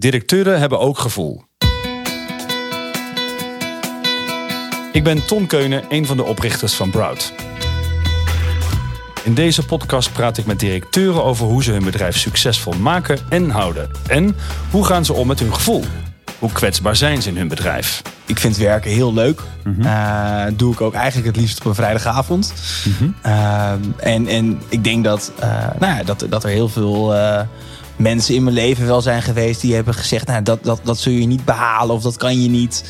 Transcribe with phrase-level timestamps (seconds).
[0.00, 1.42] Directeuren hebben ook gevoel.
[4.92, 7.32] Ik ben Ton Keunen, een van de oprichters van Broud.
[9.24, 13.50] In deze podcast praat ik met directeuren over hoe ze hun bedrijf succesvol maken en
[13.50, 13.90] houden.
[14.06, 14.36] En
[14.70, 15.84] hoe gaan ze om met hun gevoel?
[16.38, 18.02] Hoe kwetsbaar zijn ze in hun bedrijf?
[18.26, 19.42] Ik vind werken heel leuk.
[19.78, 22.54] Uh, doe ik ook eigenlijk het liefst op een vrijdagavond.
[23.26, 27.14] Uh, en, en ik denk dat, uh, nou ja, dat, dat er heel veel
[28.00, 31.12] mensen in mijn leven wel zijn geweest die hebben gezegd: nou, dat, dat, dat zul
[31.12, 32.84] je niet behalen of dat kan je niet.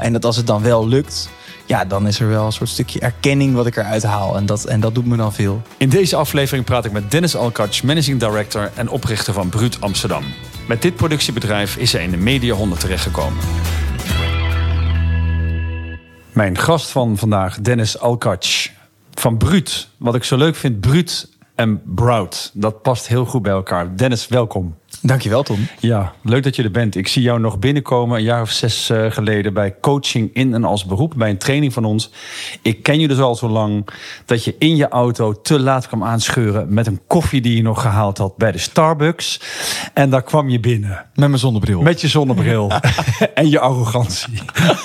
[0.00, 1.28] en dat als het dan wel lukt,
[1.66, 4.36] ja, dan is er wel een soort stukje erkenning wat ik eruit haal.
[4.36, 5.62] En dat, en dat doet me dan veel.
[5.76, 10.24] In deze aflevering praat ik met Dennis Alkatsch, managing director en oprichter van Bruut Amsterdam.
[10.68, 13.38] Met dit productiebedrijf is hij in de Media 100 terechtgekomen.
[16.32, 18.70] Mijn gast van vandaag, Dennis Alkatsch
[19.14, 19.88] van Bruut.
[19.96, 21.28] Wat ik zo leuk vind, Bruut
[21.62, 22.50] en Brout.
[22.54, 23.96] Dat past heel goed bij elkaar.
[23.96, 24.74] Dennis, welkom.
[25.00, 25.66] Dankjewel, Tom.
[25.80, 26.96] Ja, leuk dat je er bent.
[26.96, 30.64] Ik zie jou nog binnenkomen een jaar of zes uh, geleden bij coaching in en
[30.64, 32.10] als beroep, bij een training van ons.
[32.62, 33.88] Ik ken je dus al zo lang
[34.26, 37.80] dat je in je auto te laat kwam aanscheuren met een koffie die je nog
[37.80, 39.40] gehaald had bij de Starbucks.
[39.94, 41.06] En daar kwam je binnen.
[41.14, 41.82] Met mijn zonnebril.
[41.82, 42.70] Met je zonnebril.
[43.34, 44.32] en je arrogantie.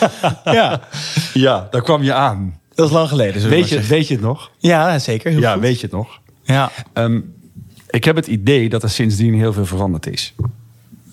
[0.44, 0.82] ja.
[1.34, 2.60] ja, daar kwam je aan.
[2.76, 3.50] Dat is lang geleden.
[3.50, 4.52] Weet je, weet je het nog?
[4.58, 5.32] Ja, zeker.
[5.32, 5.62] Heel ja, goed.
[5.62, 6.20] weet je het nog?
[6.48, 6.72] Ja.
[6.94, 7.36] Um,
[7.90, 10.34] ik heb het idee dat er sindsdien heel veel veranderd is.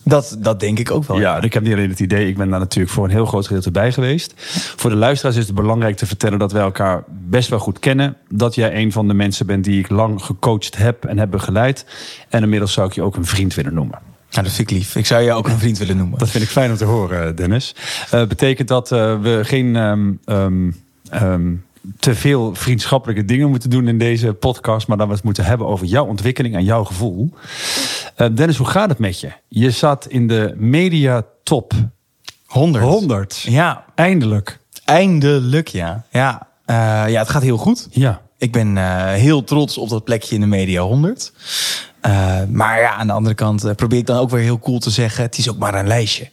[0.05, 1.21] Dat, dat denk ik ook wel.
[1.21, 2.29] Ja, ik heb niet alleen het idee.
[2.29, 4.35] Ik ben daar natuurlijk voor een heel groot gedeelte bij geweest.
[4.77, 8.17] Voor de luisteraars is het belangrijk te vertellen dat wij elkaar best wel goed kennen.
[8.29, 11.87] Dat jij een van de mensen bent die ik lang gecoacht heb en heb begeleid.
[12.29, 13.99] En inmiddels zou ik je ook een vriend willen noemen.
[14.31, 14.97] Nou, dat vind ik lief.
[14.97, 16.19] Ik zou je ook een vriend willen noemen.
[16.19, 17.75] Dat vind ik fijn om te horen, Dennis.
[18.15, 19.77] Uh, betekent dat uh, we geen.
[19.77, 20.77] Um, um,
[21.23, 21.65] um,
[21.99, 25.67] te veel vriendschappelijke dingen moeten doen in deze podcast, maar dat we het moeten hebben
[25.67, 27.31] over jouw ontwikkeling en jouw gevoel.
[28.17, 29.33] Uh, Dennis, hoe gaat het met je?
[29.49, 31.73] Je zat in de media top
[32.47, 32.85] 100.
[32.85, 33.41] 100.
[33.41, 33.85] Ja.
[33.95, 34.59] Eindelijk.
[34.85, 36.05] Eindelijk, ja.
[36.11, 36.77] Ja, uh,
[37.11, 37.89] ja het gaat heel goed.
[37.91, 38.21] Ja.
[38.39, 41.33] Ik ben uh, heel trots op dat plekje in de media 100.
[42.07, 44.91] Uh, maar ja, aan de andere kant probeer ik dan ook weer heel cool te
[44.91, 46.31] zeggen: het is ook maar een lijstje.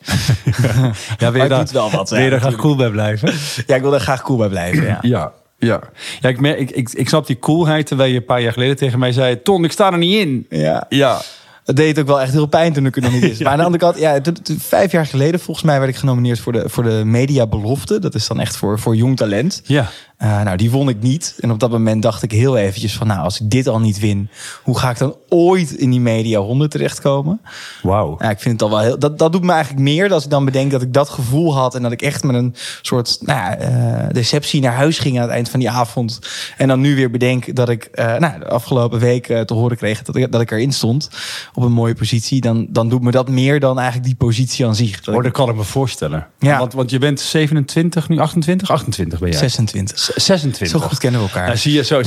[1.17, 2.09] ja, wil je daar, wel wat.
[2.09, 3.33] Wil je daar graag cool bij blijven?
[3.67, 4.83] Ja, ik wil daar graag cool bij blijven.
[4.83, 4.97] Ja.
[5.01, 5.31] ja.
[5.67, 5.81] Ja,
[6.19, 8.75] ja ik, merk, ik, ik, ik snap die coolheid terwijl je een paar jaar geleden
[8.75, 10.45] tegen mij zei: Ton, ik sta er niet in.
[10.49, 10.85] Ja.
[10.89, 11.21] ja.
[11.65, 13.39] Het deed ook wel echt heel pijn toen ik er nog niet is.
[13.41, 14.21] Maar aan de andere kant, ja,
[14.57, 17.99] vijf jaar geleden volgens mij werd ik genomineerd voor de, voor de Media Belofte.
[17.99, 19.61] Dat is dan echt voor, voor jong talent.
[19.65, 19.89] Ja.
[20.23, 21.35] Uh, nou, die won ik niet.
[21.39, 23.99] En op dat moment dacht ik heel eventjes van, nou, als ik dit al niet
[23.99, 24.29] win,
[24.63, 27.41] hoe ga ik dan ooit in die Media 100 terechtkomen?
[27.81, 28.15] Wauw.
[28.19, 28.99] Ja, ik vind het al wel heel.
[28.99, 31.75] Dat, dat doet me eigenlijk meer als ik dan bedenk dat ik dat gevoel had
[31.75, 35.21] en dat ik echt met een soort nou ja, uh, deceptie naar huis ging aan
[35.21, 36.19] het eind van die avond.
[36.57, 40.01] En dan nu weer bedenk dat ik uh, nou, de afgelopen week te horen kreeg
[40.01, 41.09] dat ik, dat ik erin stond
[41.53, 42.41] op een mooie positie.
[42.41, 45.01] Dan, dan doet me dat meer dan eigenlijk die positie aan zich.
[45.01, 46.27] Dat, oh, dat kan ik me voorstellen.
[46.39, 46.57] Ja.
[46.57, 48.69] Want, want je bent 27, nu 28?
[48.71, 49.39] 28 ben jij.
[49.39, 50.10] 26.
[50.15, 50.81] 26.
[50.81, 51.45] Zo goed kennen we elkaar.
[51.45, 52.01] Nou, zie je zo.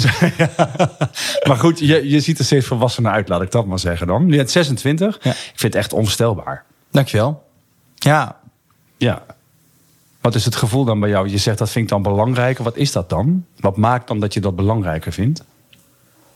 [1.48, 4.28] maar goed, je, je ziet er steeds volwassener uit, laat ik dat maar zeggen dan.
[4.28, 5.18] Je bent 26.
[5.22, 5.30] Ja.
[5.30, 6.64] Ik vind het echt onvoorstelbaar.
[6.90, 7.42] Dankjewel.
[7.94, 8.36] Ja.
[8.96, 9.22] Ja.
[10.20, 11.28] Wat is het gevoel dan bij jou?
[11.28, 12.64] Je zegt dat vind ik dan belangrijker.
[12.64, 13.44] Wat is dat dan?
[13.56, 15.44] Wat maakt dan dat je dat belangrijker vindt?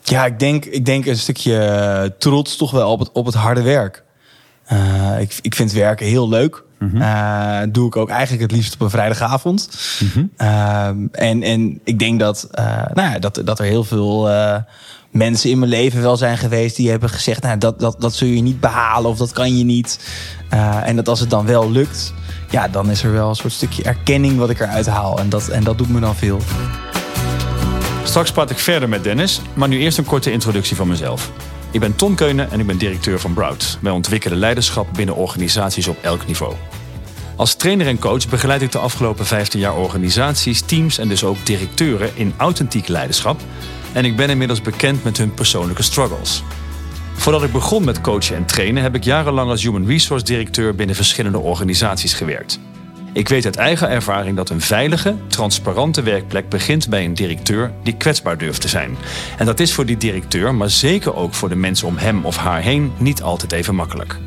[0.02, 3.62] Ja, ik denk, ik denk een stukje trots toch wel op het, op het harde
[3.62, 4.04] werk.
[4.72, 6.66] Uh, ik, ik vind werken heel leuk.
[6.94, 9.68] Uh, doe ik ook eigenlijk het liefst op een vrijdagavond.
[9.98, 10.30] -hmm.
[10.38, 12.48] uh, en, en ik denk dat,
[12.92, 14.30] nou ja, dat, dat er heel veel
[15.10, 18.28] mensen in mijn leven wel zijn geweest die hebben gezegd: nou, dat, dat, dat zul
[18.28, 19.98] je niet behalen of dat kan je niet.
[20.84, 22.12] en dat als het dan wel lukt,
[22.50, 25.18] ja, dan is er wel een soort stukje erkenning wat ik eruit haal.
[25.18, 26.40] En dat, en dat doet me dan veel.
[28.04, 31.30] Straks praat ik verder met Dennis, maar nu eerst een korte introductie van mezelf.
[31.70, 33.78] Ik ben Ton Keunen en ik ben directeur van Broud.
[33.80, 36.54] Wij ontwikkelen leiderschap binnen organisaties op elk niveau.
[37.36, 41.46] Als trainer en coach begeleid ik de afgelopen 15 jaar organisaties, teams en dus ook
[41.46, 43.40] directeuren in authentiek leiderschap.
[43.92, 46.42] En ik ben inmiddels bekend met hun persoonlijke struggles.
[47.14, 50.96] Voordat ik begon met coachen en trainen heb ik jarenlang als human resource directeur binnen
[50.96, 52.60] verschillende organisaties gewerkt.
[53.18, 57.96] Ik weet uit eigen ervaring dat een veilige, transparante werkplek begint bij een directeur die
[57.96, 58.96] kwetsbaar durft te zijn.
[59.38, 62.36] En dat is voor die directeur, maar zeker ook voor de mensen om hem of
[62.36, 64.18] haar heen, niet altijd even makkelijk.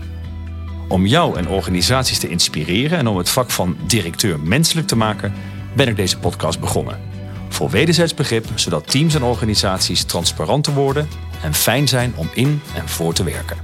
[0.87, 5.33] Om jou en organisaties te inspireren en om het vak van directeur menselijk te maken,
[5.75, 6.99] ben ik deze podcast begonnen.
[7.49, 11.07] Voor wederzijds begrip, zodat teams en organisaties transparanter worden
[11.43, 13.57] en fijn zijn om in en voor te werken.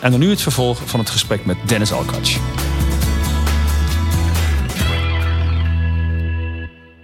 [0.00, 1.92] En dan nu het vervolg van het gesprek met Dennis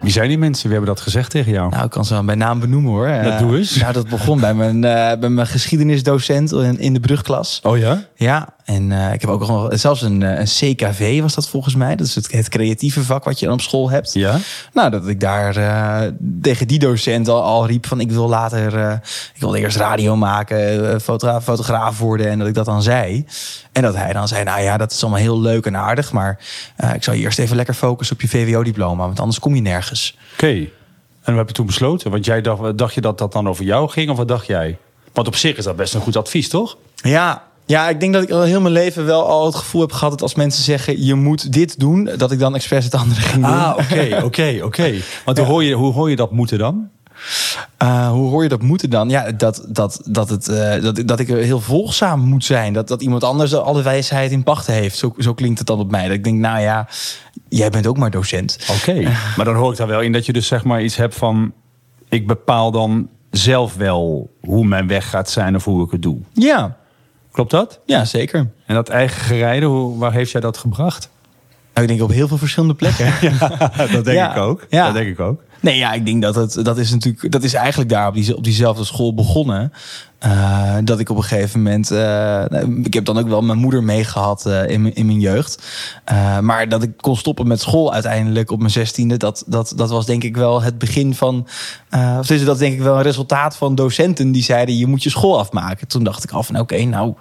[0.08, 0.62] Wie zijn die mensen?
[0.68, 1.70] Wie hebben dat gezegd tegen jou?
[1.70, 3.06] Nou, ik kan ze wel bij naam benoemen hoor.
[3.06, 3.76] Dat Eh, doe eens.
[3.76, 7.60] Nou, dat begon bij mijn, eh, bij mijn geschiedenisdocent in, in de brugklas.
[7.62, 8.02] Oh ja?
[8.14, 11.74] Ja, en eh, ik heb ook nog zelfs een, eh, een CKV was dat volgens
[11.74, 11.96] mij.
[11.96, 14.12] Dat is het, het creatieve vak wat je dan op school hebt.
[14.12, 14.38] Ja?
[14.72, 16.12] Nou, dat ik daar eh,
[16.42, 19.00] tegen die docent al, al riep van ik wil later,
[19.34, 23.24] ik wil eerst radio maken, fotograaf, fotograaf worden en dat ik dat dan zei.
[23.72, 26.38] En dat hij dan zei, nou ja, dat is allemaal heel leuk en aardig, maar
[26.94, 30.18] ik zou je eerst even lekker focussen op je VWO-diploma, want anders kom je nergens.
[30.32, 30.46] Oké.
[30.48, 30.68] En
[31.22, 32.10] wat heb je toen besloten?
[32.10, 34.78] Want jij dacht, dacht je dat dat dan over jou ging of wat dacht jij?
[35.12, 36.76] Want op zich is dat best een goed advies, toch?
[36.94, 39.92] Ja, ja, ik denk dat ik al heel mijn leven wel al het gevoel heb
[39.92, 43.20] gehad dat als mensen zeggen je moet dit doen, dat ik dan expres het andere
[43.20, 43.54] ging doen.
[43.54, 44.94] Ah, oké, oké, oké.
[45.24, 46.88] Want hoe, hoor je, hoe hoor je dat moeten dan?
[47.82, 49.08] Uh, hoe hoor je dat moeten dan?
[49.08, 52.72] Ja, dat, dat, dat, het, uh, dat, dat ik heel volgzaam moet zijn.
[52.72, 54.96] Dat, dat iemand anders alle wijsheid in pacht heeft.
[54.96, 56.02] Zo, zo klinkt het dan op mij.
[56.02, 56.88] Dat ik denk, nou ja,
[57.48, 58.58] jij bent ook maar docent.
[58.70, 59.12] Oké, okay.
[59.36, 61.52] maar dan hoor ik daar wel in dat je dus zeg maar iets hebt van...
[62.08, 66.18] ik bepaal dan zelf wel hoe mijn weg gaat zijn of hoe ik het doe.
[66.32, 66.76] Ja.
[67.38, 67.80] Klopt dat?
[67.86, 68.50] Ja, zeker.
[68.66, 71.08] En dat eigen gerijden, hoe, waar heeft jij dat gebracht?
[71.74, 73.06] Nou, ik denk op heel veel verschillende plekken.
[73.20, 74.30] ja, dat denk Ja.
[74.30, 74.66] ik ook.
[74.68, 74.84] Ja.
[74.84, 75.42] Dat denk ik ook.
[75.60, 78.36] Nee, ja, ik denk dat het dat is natuurlijk dat is eigenlijk daar op, die,
[78.36, 79.72] op diezelfde school begonnen.
[80.26, 83.58] Uh, dat ik op een gegeven moment, uh, nou, ik heb dan ook wel mijn
[83.58, 85.62] moeder meegehad uh, in, mijn- in mijn jeugd.
[86.40, 90.06] Maar dat ik kon stoppen met school uiteindelijk op mijn zestiende, dat, dat, dat was
[90.06, 91.46] denk ik wel het begin van,
[92.18, 95.02] of dus dat is denk ik wel een resultaat van docenten die zeiden je moet
[95.02, 95.86] je school afmaken.
[95.88, 97.14] Toen dacht ik af, oké, nou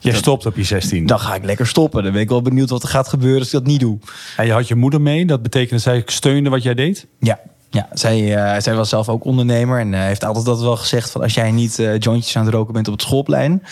[0.00, 1.06] Je dat- stopt op je 16.
[1.06, 2.02] dan ga ik lekker stoppen.
[2.02, 3.98] Dan ben ik wel benieuwd wat er gaat gebeuren als ik dat niet doe.
[4.36, 5.26] En je had je moeder mee.
[5.26, 7.06] Dat betekende dat zij steunde wat jij deed?
[7.20, 7.38] Ja,
[7.70, 11.10] ja zij, eh, zij was zelf ook ondernemer en eh, heeft altijd dat wel gezegd
[11.10, 13.62] van als jij niet eh, jointjes aan het roken bent op het schoolplein,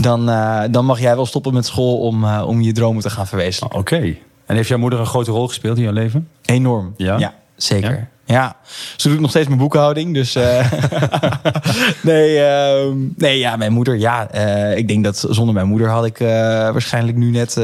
[0.00, 3.26] dan, eh, dan mag jij wel stoppen met school om, om je dromen te gaan
[3.26, 3.80] verwezenlijken.
[3.80, 4.16] Oké.
[4.46, 6.28] En heeft jouw moeder een grote rol gespeeld in jouw leven?
[6.44, 6.94] Enorm.
[6.96, 7.34] Ja?
[7.56, 7.90] zeker.
[7.90, 8.08] Ja?
[8.28, 8.56] Ja.
[8.96, 10.72] ze doet nog steeds mijn boekhouding, dus eh,
[12.02, 16.04] nee, ehm, nee, ja, mijn moeder, ja, eh, ik denk dat zonder mijn moeder had
[16.04, 17.56] ik eh, waarschijnlijk nu net,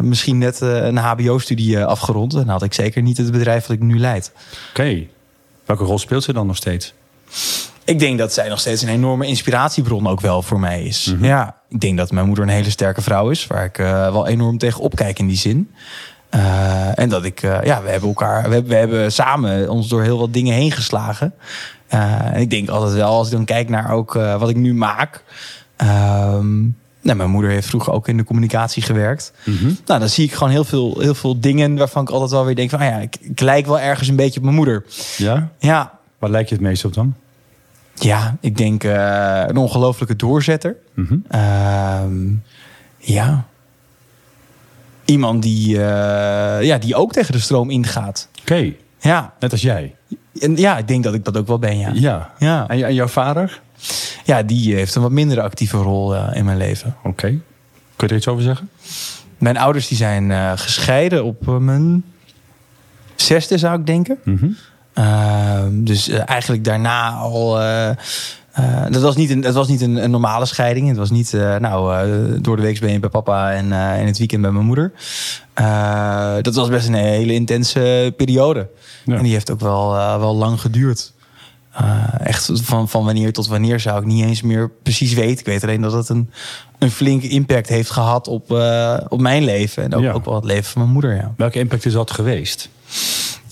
[0.00, 3.98] misschien net een HBO-studie afgerond en had ik zeker niet het bedrijf dat ik nu
[3.98, 4.32] leid.
[4.70, 5.06] Oké.
[5.64, 6.94] Welke rol speelt ze dan nog steeds?
[7.84, 11.14] Ik denk dat zij nog steeds een enorme inspiratiebron ook wel voor mij is.
[11.20, 13.76] Ja, ik denk dat mijn moeder een hele sterke vrouw is, waar ik
[14.12, 15.70] wel enorm tegen opkijk in die zin.
[16.32, 19.88] Eh, en dat ik, eh, ja, we hebben elkaar, we hebben, we hebben samen ons
[19.88, 21.34] door heel wat dingen heen geslagen.
[21.86, 24.74] Eh, en ik denk altijd wel, als ik dan kijk naar ook wat ik nu
[24.74, 25.24] maak.
[25.76, 26.60] ehm,
[27.00, 29.32] nou, mijn moeder heeft vroeger ook in de communicatie gewerkt.
[29.86, 32.54] Nou, dan zie ik gewoon heel veel, heel veel dingen waarvan ik altijd wel weer
[32.54, 34.84] denk van, ah ja, ik, ik lijk wel ergens een beetje op mijn moeder.
[35.16, 35.48] Ja?
[35.58, 37.14] Ja, Waar lijk je het meest op dan?
[37.94, 40.76] ja, ik denk een ongelofelijke doorzetter.
[40.94, 41.16] Mhm.
[41.28, 42.30] Ehm,
[42.98, 43.44] ja.
[45.12, 48.28] Iemand die, eh, ja, die ook tegen de stroom ingaat.
[48.40, 48.72] Oké.
[49.00, 49.32] Ja.
[49.40, 49.94] Net als jij.
[50.40, 51.90] En ja, ik denk dat ik dat ook wel ben, ja.
[51.94, 52.30] Ja.
[52.38, 53.60] Ja, En, jouw vader?
[54.24, 56.96] ja die heeft een wat minder actieve rol eh, in mijn leven.
[57.02, 57.26] Oké.
[57.26, 57.40] Kun
[57.96, 58.70] je er iets over zeggen?
[59.38, 62.04] Mijn ouders die zijn eh, gescheiden op mijn
[63.14, 64.18] zesde, zou ik denken.
[64.24, 64.48] Mhm.
[64.92, 67.60] Ehm, dus eigenlijk daarna al.
[68.52, 70.88] Eh, dat was niet, een, dat was niet een, een normale scheiding.
[70.88, 73.64] Het was niet, eh, nou, eh, door de week ben je bij papa en
[74.00, 74.92] in het weekend bij mijn moeder.
[76.42, 78.68] Dat was best een hele intense periode.
[79.04, 79.16] Ja.
[79.16, 81.12] En die heeft ook wel, wel lang geduurd.
[82.18, 85.38] Echt van, van wanneer tot wanneer zou ik niet eens meer precies weten.
[85.38, 86.30] Ik weet alleen dat het een,
[86.78, 88.50] een flinke impact heeft gehad op,
[89.08, 89.82] op mijn leven.
[89.82, 90.12] En ook, Ja.
[90.12, 91.14] ook wel het leven van mijn moeder.
[91.14, 91.32] Ja.
[91.36, 92.68] Welke impact is dat geweest?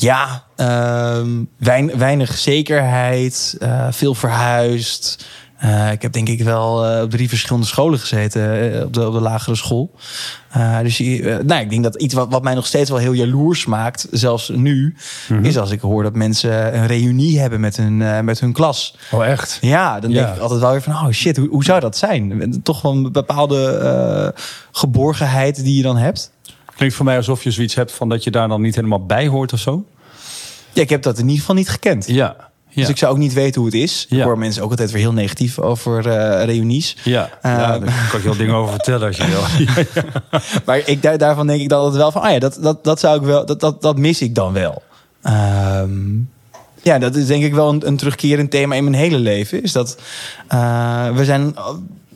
[0.00, 1.28] Ja, ehm,
[1.58, 5.26] wein- weinig zekerheid, eh, veel verhuisd.
[5.58, 8.42] Eh, ik heb denk ik wel eh, op drie verschillende scholen gezeten
[8.84, 9.90] op, de, op de lagere school.
[10.82, 14.06] Dus nou, ik denk dat iets wat, wat mij nog steeds wel heel jaloers maakt,
[14.10, 14.96] zelfs nu,
[15.42, 18.96] is als ik hoor dat mensen een reunie hebben met hun, met hun klas.
[19.10, 19.58] Oh, echt?
[19.60, 20.22] Ja, dan Ja.
[20.24, 22.60] denk ik altijd wel weer van, oh shit, hoe, hoe zou dat zijn?
[22.62, 24.34] Toch wel een bepaalde
[24.72, 26.30] geborgenheid die je dan hebt.
[26.80, 29.26] Klinkt voor mij alsof je zoiets hebt van dat je daar dan niet helemaal bij
[29.26, 29.84] hoort of zo.
[30.72, 32.06] Ja, ik heb dat in ieder geval niet gekend.
[32.06, 32.36] Ja.
[32.68, 32.80] Ja.
[32.80, 34.06] Dus ik zou ook niet weten hoe het is.
[34.08, 34.16] Ja.
[34.18, 36.96] Ik hoor mensen ook altijd weer heel negatief over eh reunies.
[37.04, 37.30] ja.
[37.42, 37.84] ja, Ehm.
[37.84, 39.42] daar kan ik je wel dingen over vertellen als je wil.
[40.66, 42.22] Maar ik, daar, daarvan denk ik dan altijd wel van...
[42.22, 44.82] ah ja, dat, dat, dat, zou ik wel, dat, dat, dat mis ik dan wel.
[45.22, 46.16] Ehm,
[46.82, 49.62] ja, dat is denk ik wel een, een terugkerend thema in mijn hele leven.
[49.62, 49.98] Is dat
[50.48, 51.56] eh, we, zijn,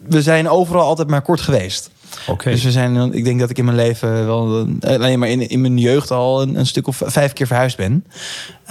[0.09, 1.91] we zijn overal altijd maar kort geweest.
[2.27, 2.51] Oké.
[2.51, 5.49] Dus we zijn, ik denk dat ik in mijn leven wel, eh, alleen maar in,
[5.49, 8.05] in mijn jeugd al een, een stuk of vijf keer verhuisd ben.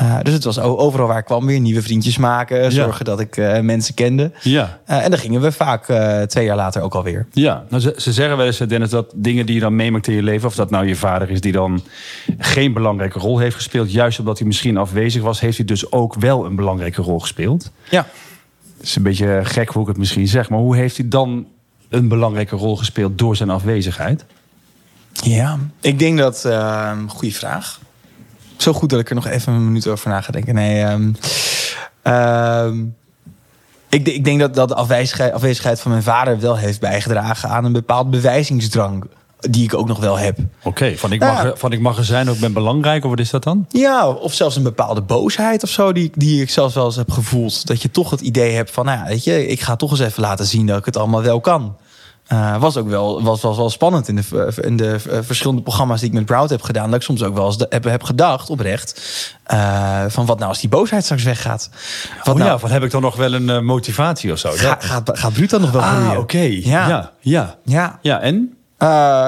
[0.02, 3.38] Uh, dus het was overal waar ik kwam weer nieuwe vriendjes maken, zorgen dat ik
[3.38, 4.32] uh, mensen kende.
[4.42, 4.80] Ja.
[4.88, 5.86] Uh, en dan gingen we vaak
[6.28, 7.26] twee jaar later ook alweer.
[7.32, 10.16] Ja, nou, ze, ze, zeggen wel eens, Dennis, dat dingen die je dan meemaakt in
[10.16, 11.84] je leven, of dat nou je vader is die dan
[12.38, 16.16] geen belangrijke rol heeft gespeeld, juist omdat hij misschien afwezig was, heeft hij dus ook
[16.16, 17.72] wel een belangrijke rol gespeeld.
[17.90, 18.08] Ja.
[18.78, 21.48] Het is een beetje gek hoe ik het misschien zeg, maar hoe heeft hij dan
[21.94, 24.26] een belangrijke rol gespeeld door zijn afwezigheid?
[25.12, 26.44] Ja, ik denk dat.
[26.46, 27.80] Uh, goede vraag.
[28.58, 30.56] Zo goed dat ik er nog even een minuut over na ga denken.
[30.56, 31.16] Nee, um,
[32.04, 32.96] um,
[33.90, 37.66] ik, ik, denk dat, dat de afwezigheid, afwezigheid van mijn vader wel heeft bijgedragen aan
[37.66, 39.04] een bepaald bewijzingsdrang
[39.50, 40.38] die ik ook nog wel heb.
[40.64, 41.56] Oké, van, ik mag, ja.
[41.56, 43.66] van ik mag er zijn, ook ben belangrijk, of wat is dat dan?
[43.70, 47.12] Ja, of zelfs een bepaalde boosheid of zo, die, die ik zelfs wel eens heb
[47.12, 47.68] gevoeld.
[47.68, 50.22] Dat je toch het idee hebt van, nou, weet je, ik ga toch eens even
[50.22, 51.76] laten zien dat ik het allemaal wel kan.
[52.34, 56.10] Uh, was ook wel, was, was wel spannend in de, in de verschillende programma's die
[56.10, 56.86] ik met Broud heb gedaan.
[56.86, 59.02] Dat ik soms ook wel eens de, heb, heb gedacht, oprecht.
[59.54, 61.70] Uh, van wat nou als die boosheid straks weggaat?
[62.18, 64.52] Wat oh nou, ja, van heb ik dan nog wel een motivatie of zo?
[64.52, 66.06] Ga, gaat, gaat Bruut dan nog wel groeien?
[66.06, 66.20] Ah, oké.
[66.20, 66.62] Okay.
[66.64, 66.88] Ja.
[66.88, 67.12] ja.
[67.20, 67.58] Ja.
[67.64, 68.00] Ja.
[68.02, 68.58] Ja, en?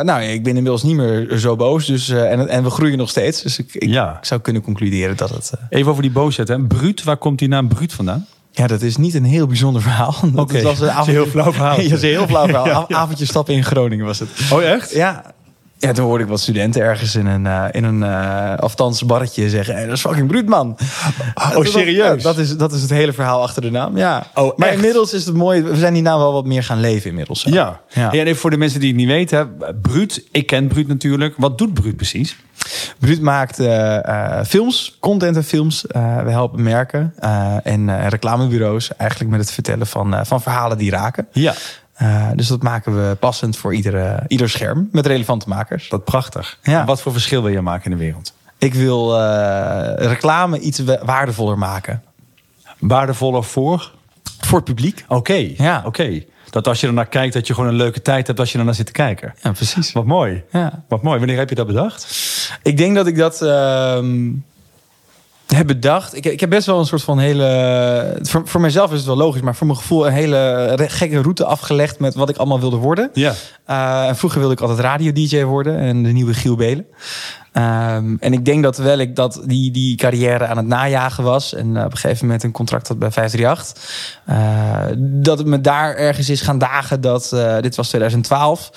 [0.06, 1.86] Nou, ik ben inmiddels niet meer zo boos.
[1.86, 3.42] Dus, en, en we groeien nog steeds.
[3.42, 4.18] Dus ik, ik, ja.
[4.18, 5.52] ik zou kunnen concluderen dat het.
[5.70, 6.48] Even over die boosheid.
[6.48, 6.60] Hè.
[6.60, 8.28] Bruut, waar komt die naam Bruut vandaan?
[8.56, 10.16] Ja, dat is niet een heel bijzonder verhaal.
[10.26, 10.62] Oké, okay.
[10.62, 11.76] dat was een, heel flauw verhaal.
[11.82, 12.66] ja, dat is een heel flauw verhaal.
[12.74, 12.96] ja, ja.
[12.96, 14.30] Avondje stappen in Groningen was het.
[14.52, 14.92] Oh, echt?
[14.94, 15.35] Ja,
[15.86, 19.50] ja, toen hoorde ik wat studenten ergens in een, uh, in een uh, aftans barretje
[19.50, 19.76] zeggen...
[19.76, 20.78] Hey, dat is fucking bruut, man.
[21.56, 22.24] Oh, serieus?
[22.24, 24.28] Dat, dat, is, dat is het hele verhaal achter de naam, ja.
[24.34, 25.62] Oh, maar inmiddels is het mooi.
[25.62, 27.42] We zijn die naam wel wat meer gaan leven inmiddels.
[27.42, 27.50] Zo.
[27.50, 27.82] Ja.
[27.90, 28.12] ja.
[28.12, 29.58] En even voor de mensen die het niet weten.
[29.82, 31.34] Bruut, ik ken Bruut natuurlijk.
[31.38, 32.38] Wat doet Bruut precies?
[33.00, 35.86] Bruut maakt uh, films, content en films.
[36.24, 37.14] we helpen merken
[37.64, 41.28] en reclamebureaus eigenlijk met het vertellen van, van verhalen die raken.
[41.32, 41.54] Ja.
[42.02, 45.90] Uh, dus dat maken we passend voor iedere, ieder scherm met relevante makers.
[45.90, 46.60] Dat prachtig.
[46.62, 46.86] Ja.
[46.86, 48.34] wat voor verschil wil je maken in de wereld?
[48.58, 52.04] Ik wil uh, reclame iets waardevoller maken.
[52.80, 53.92] Waardevoller voor?
[54.40, 55.06] Voor het publiek.
[55.08, 55.82] Oké, ja.
[55.86, 56.24] oké.
[56.50, 58.58] Dat als je er naar kijkt, dat je gewoon een leuke tijd hebt als je
[58.58, 59.34] er naar zit te kijken.
[59.42, 59.92] Ja, precies.
[59.92, 60.44] Wat mooi.
[60.52, 60.84] Ja.
[60.88, 61.18] Wat mooi.
[61.18, 62.08] Wanneer heb je dat bedacht?
[62.64, 63.42] Ik denk dat ik dat...
[63.42, 63.98] Uh,
[65.48, 66.16] heb bedacht.
[66.16, 68.20] Ik, ik heb best wel een soort van hele.
[68.22, 71.46] Voor, voor mezelf is het wel logisch, maar voor mijn gevoel een hele gekke route
[71.46, 73.10] afgelegd met wat ik allemaal wilde worden.
[73.14, 73.34] Ja.
[73.70, 76.86] Uh, en vroeger wilde ik altijd radio-DJ worden en de nieuwe Giel Belen.
[77.58, 81.54] Um, en ik denk dat terwijl ik dat die, die carrière aan het najagen was...
[81.54, 84.24] en op een gegeven moment een contract had bij 538...
[84.30, 87.32] Uh, dat het me daar ergens is gaan dagen dat...
[87.34, 88.72] Uh, dit was 2012...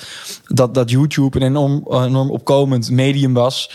[0.46, 3.70] dat, dat YouTube een enorm, opkomend medium was...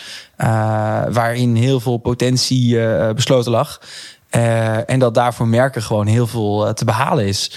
[1.10, 2.78] Waarin heel veel potentie
[3.14, 3.80] besloten lag...
[4.86, 7.50] en dat daarvoor merken gewoon heel veel te behalen is...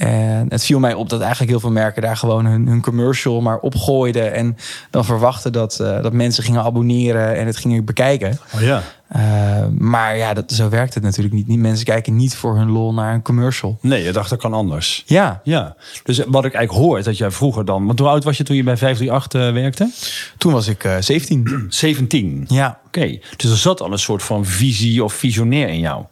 [0.00, 3.40] En het viel mij op dat eigenlijk heel veel merken daar gewoon hun, hun commercial
[3.40, 4.32] maar opgooiden.
[4.32, 4.56] En
[4.90, 8.38] dan verwachten dat, uh, dat mensen gingen abonneren en het gingen bekijken.
[8.54, 8.82] Oh ja.
[9.16, 11.58] Uh, maar ja, dat, zo werkt het natuurlijk niet.
[11.58, 13.78] Mensen kijken niet voor hun lol naar een commercial.
[13.80, 15.02] Nee, je dacht dat kan anders.
[15.06, 15.40] Ja.
[15.44, 15.76] ja.
[16.04, 17.86] Dus wat ik eigenlijk hoor is dat jij vroeger dan...
[17.86, 19.90] Want hoe oud was je toen je bij 538 uh, werkte?
[20.38, 21.66] Toen was ik uh, 17.
[21.68, 22.44] 17?
[22.48, 22.78] Ja.
[22.86, 22.98] Oké.
[22.98, 23.22] Okay.
[23.36, 26.04] Dus er zat al een soort van visie of visionair in jou.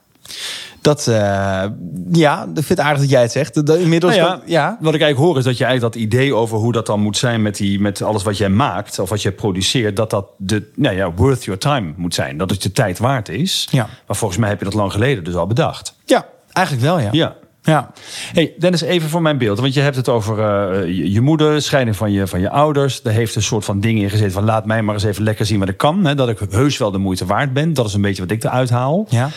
[0.81, 1.65] Dat, uh,
[2.13, 3.67] ja, dat vind ik aardig dat jij het zegt.
[3.67, 6.03] Dat, inmiddels, nou ja, dat, ja, Wat ik eigenlijk hoor is dat je eigenlijk dat
[6.03, 9.09] idee over hoe dat dan moet zijn met, die, met alles wat jij maakt of
[9.09, 12.37] wat jij produceert, dat dat de, nou ja, worth your time moet zijn.
[12.37, 13.69] Dat het je tijd waard is.
[13.71, 13.89] Ja.
[14.07, 15.95] Maar volgens mij heb je dat lang geleden dus al bedacht.
[16.05, 17.09] Ja, eigenlijk wel, ja.
[17.13, 17.37] Ja.
[17.69, 17.91] Ja.
[18.33, 19.61] Hey, Dennis, even voor mijn beeld.
[19.61, 23.03] Want je hebt het over uh, je, je, moeder, scheiding van je, van je ouders.
[23.03, 25.47] Daar heeft een soort van ding in gezeten van laat mij maar eens even lekker
[25.47, 26.05] zien wat ik kan.
[26.05, 27.75] Hè, dat ik heus wel de moeite waard ben.
[27.75, 29.07] Dat is een beetje wat ik eruit haal.
[29.09, 29.31] Ja.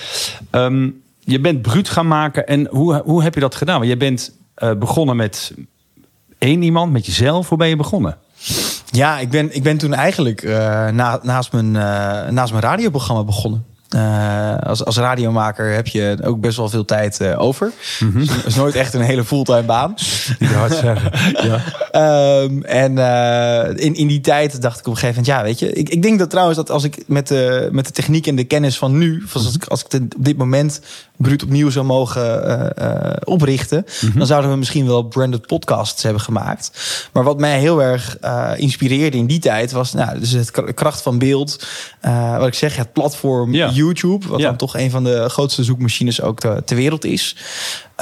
[0.52, 2.48] Um, je bent bruut gaan maken.
[2.48, 3.78] En hoe, hoe heb je dat gedaan?
[3.78, 5.54] Want je bent uh, begonnen met
[6.38, 7.50] één iemand, met jezelf.
[7.50, 8.18] Hoe ben je begonnen?
[8.86, 10.54] Ja, ik ben, ik ben toen eigenlijk uh,
[10.90, 11.72] na, naast, mijn,
[12.34, 13.66] naast mijn radioprogramma begonnen.
[13.96, 17.72] Uh, als, als radiomaker heb je ook best wel veel tijd uh, over.
[18.00, 18.26] Mm -hmm.
[18.26, 19.94] dus is nooit echt een hele fulltime baan.
[20.40, 21.12] Ja, hard zeggen.
[21.92, 22.42] ja.
[22.42, 25.40] Um, en uh, in, in die tijd dacht ik op een gegeven moment...
[25.40, 25.74] ja, weet je...
[25.74, 28.44] Ik, ik denk dat trouwens dat als ik met de, met de techniek en de
[28.44, 29.24] kennis van nu...
[29.34, 30.82] als ik, als ik op dit moment
[31.22, 32.40] bruut opnieuw zou mogen
[33.28, 33.78] oprichten...
[33.78, 34.18] Mm -hmm.
[34.18, 36.72] dan zouden we misschien wel branded podcasts hebben gemaakt.
[37.14, 38.18] Maar wat mij heel erg
[38.56, 39.72] inspireerde in die tijd...
[39.72, 41.68] was nou, dus het kracht van beeld.
[42.38, 43.54] wat ik zeg, het platform...
[43.54, 47.36] YouTube, wat dan toch een van de grootste zoekmachines ook ter, ter wereld is.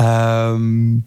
[0.02, 1.06] Um,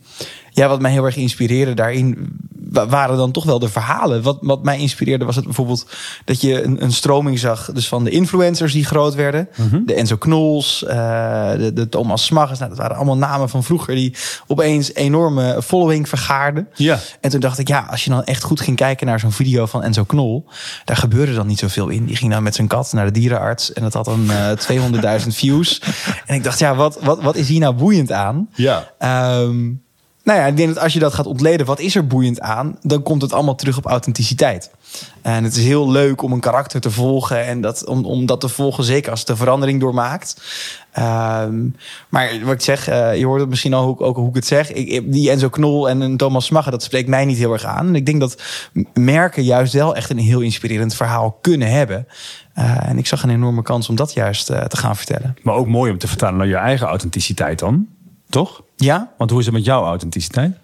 [0.51, 2.37] ja, wat mij heel erg inspireerde daarin
[2.73, 4.23] waren dan toch wel de verhalen.
[4.23, 5.87] Wat, wat mij inspireerde was het bijvoorbeeld
[6.25, 7.71] dat je een, een stroming zag.
[7.73, 9.49] Dus van de influencers die groot werden.
[9.57, 9.85] Mhm.
[9.87, 10.91] De Enzo Knols, uh,
[11.53, 12.59] de, de, Thomas Smaggers.
[12.59, 14.15] Nou, dat waren allemaal namen van vroeger die
[14.47, 16.69] opeens enorme following vergaarden.
[16.75, 16.99] Ja.
[17.21, 19.67] En toen dacht ik, ja, als je dan echt goed ging kijken naar zo'n video
[19.67, 20.47] van Enzo Knol.
[20.85, 22.05] Daar gebeurde dan niet zoveel in.
[22.05, 23.73] Die ging dan met zijn kat naar de dierenarts.
[23.73, 25.83] En dat had dan uh, 200.000 views.
[26.27, 28.49] En ik dacht, ja, wat, wat, wat is hier nou boeiend aan?
[28.55, 28.91] Ja.
[29.41, 29.82] Um,
[30.23, 32.79] nou ja, ik denk dat als je dat gaat ontleden, wat is er boeiend aan?
[32.83, 34.71] Dan komt het allemaal terug op authenticiteit.
[35.23, 38.41] En het is heel leuk om een karakter te volgen en dat, om, om dat
[38.41, 40.43] te volgen, zeker als het een verandering doormaakt.
[40.99, 41.77] Um,
[42.09, 44.47] maar wat ik zeg, uh, je hoort het misschien al ook, ook hoe ik het
[44.47, 44.73] zeg.
[44.73, 47.95] Ik, die Enzo Knol en Thomas Smagge, dat spreekt mij niet heel erg aan.
[47.95, 48.43] Ik denk dat
[48.95, 52.07] merken juist wel echt een heel inspirerend verhaal kunnen hebben.
[52.59, 55.37] Uh, en ik zag een enorme kans om dat juist uh, te gaan vertellen.
[55.43, 57.87] Maar ook mooi om te vertalen naar je eigen authenticiteit dan,
[58.33, 58.63] toch?
[58.77, 59.13] Ja.
[59.19, 60.57] Want hoe is het met jouw authenticiteit?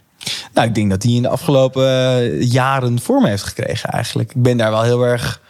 [0.55, 4.31] Nou, ik denk dat die in de afgelopen uh, jaren vorm heeft gekregen eigenlijk.
[4.35, 5.41] Ik ben daar wel heel erg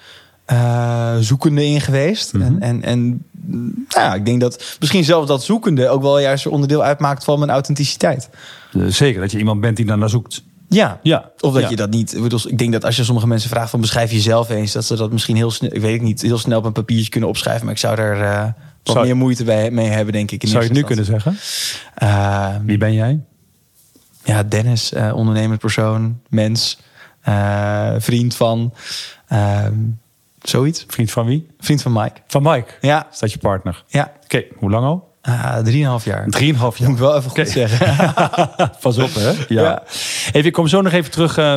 [0.53, 2.33] uh, zoekende in geweest.
[2.33, 2.63] Mm -hmm.
[2.63, 3.25] En, en, en
[3.89, 7.25] nou ja, ik denk dat misschien zelfs dat zoekende ook wel juist een onderdeel uitmaakt
[7.25, 8.29] van mijn authenticiteit.
[8.73, 10.43] Uh, zeker, dat je iemand bent die dan naar zoekt.
[10.69, 11.01] Ja.
[11.03, 11.31] ja.
[11.41, 11.69] Of dat ja.
[11.69, 12.17] je dat niet.
[12.47, 15.13] Ik, denk dat als je sommige mensen vraagt van beschrijf jezelf eens, dat ze dat
[15.13, 17.65] misschien heel snel, ik weet het niet, heel snel op een papiertje kunnen opschrijven.
[17.65, 18.45] Maar ik zou daar uh,
[18.89, 20.43] wat zou, meer moeite bij, mee hebben, denk ik.
[20.43, 21.39] In zou je het nu kunnen zeggen?
[22.03, 23.21] Uh, Wie ben jij?
[24.25, 26.81] Ja, Dennis, uh, ondernemend persoon, mens,
[27.29, 28.75] uh, vriend van.
[30.43, 30.85] zoiets.
[30.89, 31.47] Vriend van wie?
[31.59, 32.21] Vriend van Mike.
[32.27, 32.71] Van Mike?
[32.81, 33.07] Ja.
[33.13, 33.85] Is dat je partner?
[33.87, 34.13] Ja.
[34.25, 34.49] Oké, okay.
[34.59, 35.09] hoe lang al?
[35.29, 36.29] Uh, drieënhalf jaar.
[36.29, 36.89] Drieënhalf jaar.
[36.89, 37.51] Moet ik wel even goed okay.
[37.51, 38.15] zeggen.
[38.83, 39.29] Pas op, hè?
[39.29, 39.63] Ja.
[39.63, 39.83] ja.
[40.27, 41.55] Even, ik kom zo nog even terug, uh,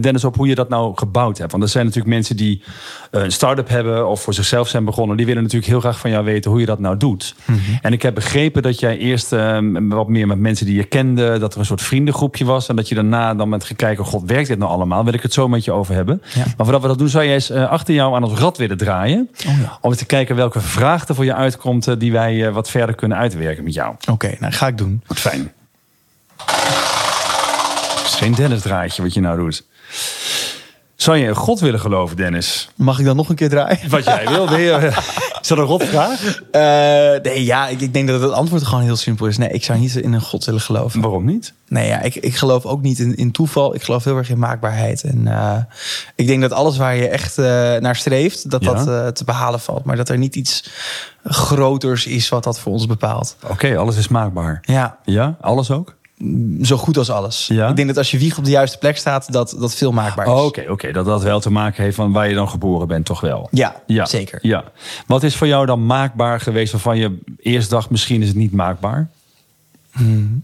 [0.00, 1.50] Dennis, op hoe je dat nou gebouwd hebt.
[1.50, 2.62] Want er zijn natuurlijk mensen die
[3.22, 5.16] een start-up hebben of voor zichzelf zijn begonnen.
[5.16, 7.34] Die willen natuurlijk heel graag van jou weten hoe je dat nou doet.
[7.44, 7.78] Mm -hmm.
[7.82, 9.58] En ik heb begrepen dat jij eerst uh,
[9.88, 12.68] wat meer met mensen die je kende, dat er een soort vriendengroepje was.
[12.68, 15.04] En dat je daarna dan met gekeken, god, werkt dit nou allemaal?
[15.04, 16.22] Wil ik het zo met je over hebben.
[16.34, 16.44] Ja.
[16.44, 19.30] Maar voordat we dat doen, zou jij eens achter jou aan ons rad willen draaien.
[19.46, 19.78] Oh, ja.
[19.80, 23.64] Om te kijken welke vraag er voor je uitkomt die wij wat verder kunnen uitwerken
[23.64, 23.90] met jou.
[24.00, 25.02] Oké, okay, nou ga ik doen.
[25.06, 25.52] Wat fijn.
[27.96, 29.64] Het is geen Dennis draadje wat je nou doet.
[31.06, 32.68] Zou je in God willen geloven, Dennis?
[32.74, 33.90] Mag ik dan nog een keer draaien?
[33.90, 34.56] Wat jij wil.
[34.56, 34.90] Je,
[35.40, 36.22] is dat een rotvraag?
[36.52, 39.38] Uh, nee, ja, ik, ik, denk dat het antwoord gewoon heel simpel is.
[39.38, 41.00] Nee, ik zou niet in een God willen geloven.
[41.00, 41.52] Waarom niet?
[41.68, 43.74] Nee, ja, ik, ik geloof ook niet in, in toeval.
[43.74, 45.02] Ik geloof heel erg in maakbaarheid.
[45.02, 45.56] En uh,
[46.14, 47.44] ik denk dat alles waar je echt uh,
[47.76, 48.84] naar streeft, dat Ja.
[48.84, 49.84] dat te behalen valt.
[49.84, 50.70] Maar dat er niet iets
[51.24, 53.36] groters is wat dat voor ons bepaalt.
[53.48, 54.58] Oké, alles is maakbaar.
[54.62, 55.95] Ja, Ja, alles ook?
[56.62, 57.46] Zo goed als alles.
[57.46, 57.68] Ja?
[57.68, 60.26] Ik denk dat als je wieg op de juiste plek staat, dat dat veel maakbaar
[60.26, 60.32] is.
[60.32, 63.04] Oh, Oké, oké, dat dat wel te maken heeft van waar je dan geboren bent,
[63.04, 63.48] toch wel?
[63.50, 64.38] Ja, Ja, zeker.
[64.42, 64.64] Ja.
[65.06, 68.52] Wat is voor jou dan maakbaar geweest waarvan je eerst dacht misschien is het niet
[68.52, 69.08] maakbaar?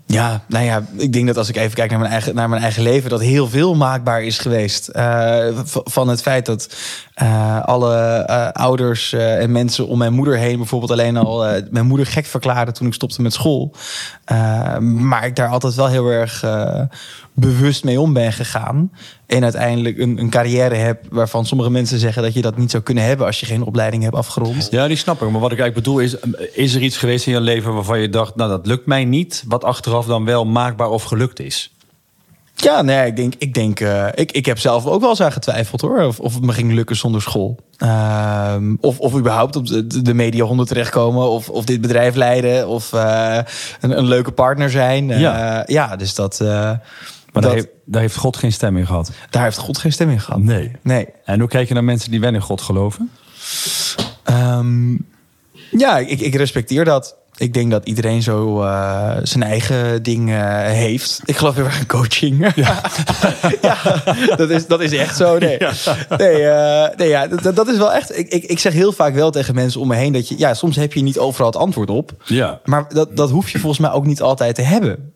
[0.06, 2.62] Ja, nou ja, ik denk dat als ik even kijk naar mijn eigen, naar mijn
[2.62, 4.90] eigen leven, dat heel veel maakbaar is geweest.
[4.92, 6.74] Uh, van het feit dat
[7.22, 12.06] uh, alle uh, ouders en mensen om mijn moeder heen bijvoorbeeld alleen al mijn moeder
[12.06, 13.74] gek verklaarden toen ik stopte met school.
[14.80, 16.44] maar ik daar altijd wel heel erg
[17.34, 18.92] bewust mee om ben gegaan.
[19.26, 22.82] En uiteindelijk een, een carrière heb waarvan sommige mensen zeggen dat je dat niet zou
[22.82, 24.68] kunnen hebben als je geen opleiding hebt afgerond.
[24.70, 25.30] Ja, die snap ik.
[25.30, 26.16] Maar wat ik eigenlijk bedoel is,
[26.52, 29.44] is er iets geweest in je leven waarvan je dacht, nou dat lukt mij niet,
[29.46, 31.72] wat achteraf dan wel maakbaar of gelukt is?
[32.62, 35.32] Ja, nee, ik denk, ik, denk uh, ik, ik heb zelf ook wel eens aan
[35.32, 36.02] getwijfeld hoor.
[36.02, 37.58] Of, of het me ging lukken zonder school.
[37.78, 41.30] Uh, of, of überhaupt op de, de media honden terechtkomen.
[41.30, 42.68] Of, of dit bedrijf leiden.
[42.68, 43.38] Of uh,
[43.80, 45.08] een, een leuke partner zijn.
[45.08, 45.62] Ja.
[45.66, 46.40] ja, dus dat.
[46.40, 46.80] maar
[47.32, 49.10] dat, daar, heeft, daar heeft God geen stem in gehad.
[49.30, 50.40] Daar heeft God geen stem in gehad.
[50.40, 50.72] Nee.
[50.82, 51.08] nee.
[51.24, 53.10] En hoe kijk je naar mensen die wel in God geloven?
[54.30, 55.06] Um,
[55.70, 57.16] ja, ik, ik respecteer dat.
[57.42, 61.20] Ik denk dat iedereen zo uh, zijn eigen ding uh, heeft.
[61.24, 62.40] Ik geloof heel erg in coaching.
[62.54, 62.80] Ja,
[63.62, 63.76] ja
[64.36, 65.38] dat, is, dat is echt zo.
[65.38, 65.72] Nee, ja.
[66.16, 68.18] nee, uh, nee ja, dat, dat, is wel echt.
[68.18, 70.54] Ik, ik, ik zeg heel vaak wel tegen mensen om me heen dat je, ja,
[70.54, 72.12] soms heb je niet overal het antwoord op.
[72.24, 72.60] Ja.
[72.64, 75.12] Maar dat, dat hoef je volgens mij ook niet altijd te hebben.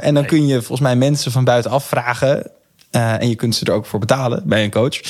[0.00, 2.50] en dan kun je volgens mij mensen van buitenaf vragen.
[2.96, 5.00] Uh, en je kunt ze er ook voor betalen bij een coach.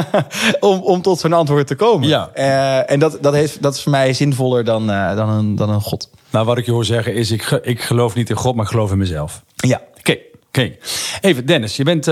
[0.60, 2.08] om, om tot zo'n antwoord te komen.
[2.08, 2.30] Ja.
[2.34, 5.70] Uh, en dat, dat, heeft, dat is voor mij zinvoller dan, uh, dan, een, dan
[5.70, 6.10] een God.
[6.30, 8.70] Nou, wat ik je hoor zeggen is: ik, ik geloof niet in God, maar ik
[8.70, 9.42] geloof in mezelf.
[9.56, 9.80] Ja.
[10.58, 10.72] Oké.
[11.20, 12.06] Even, Dennis, je bent.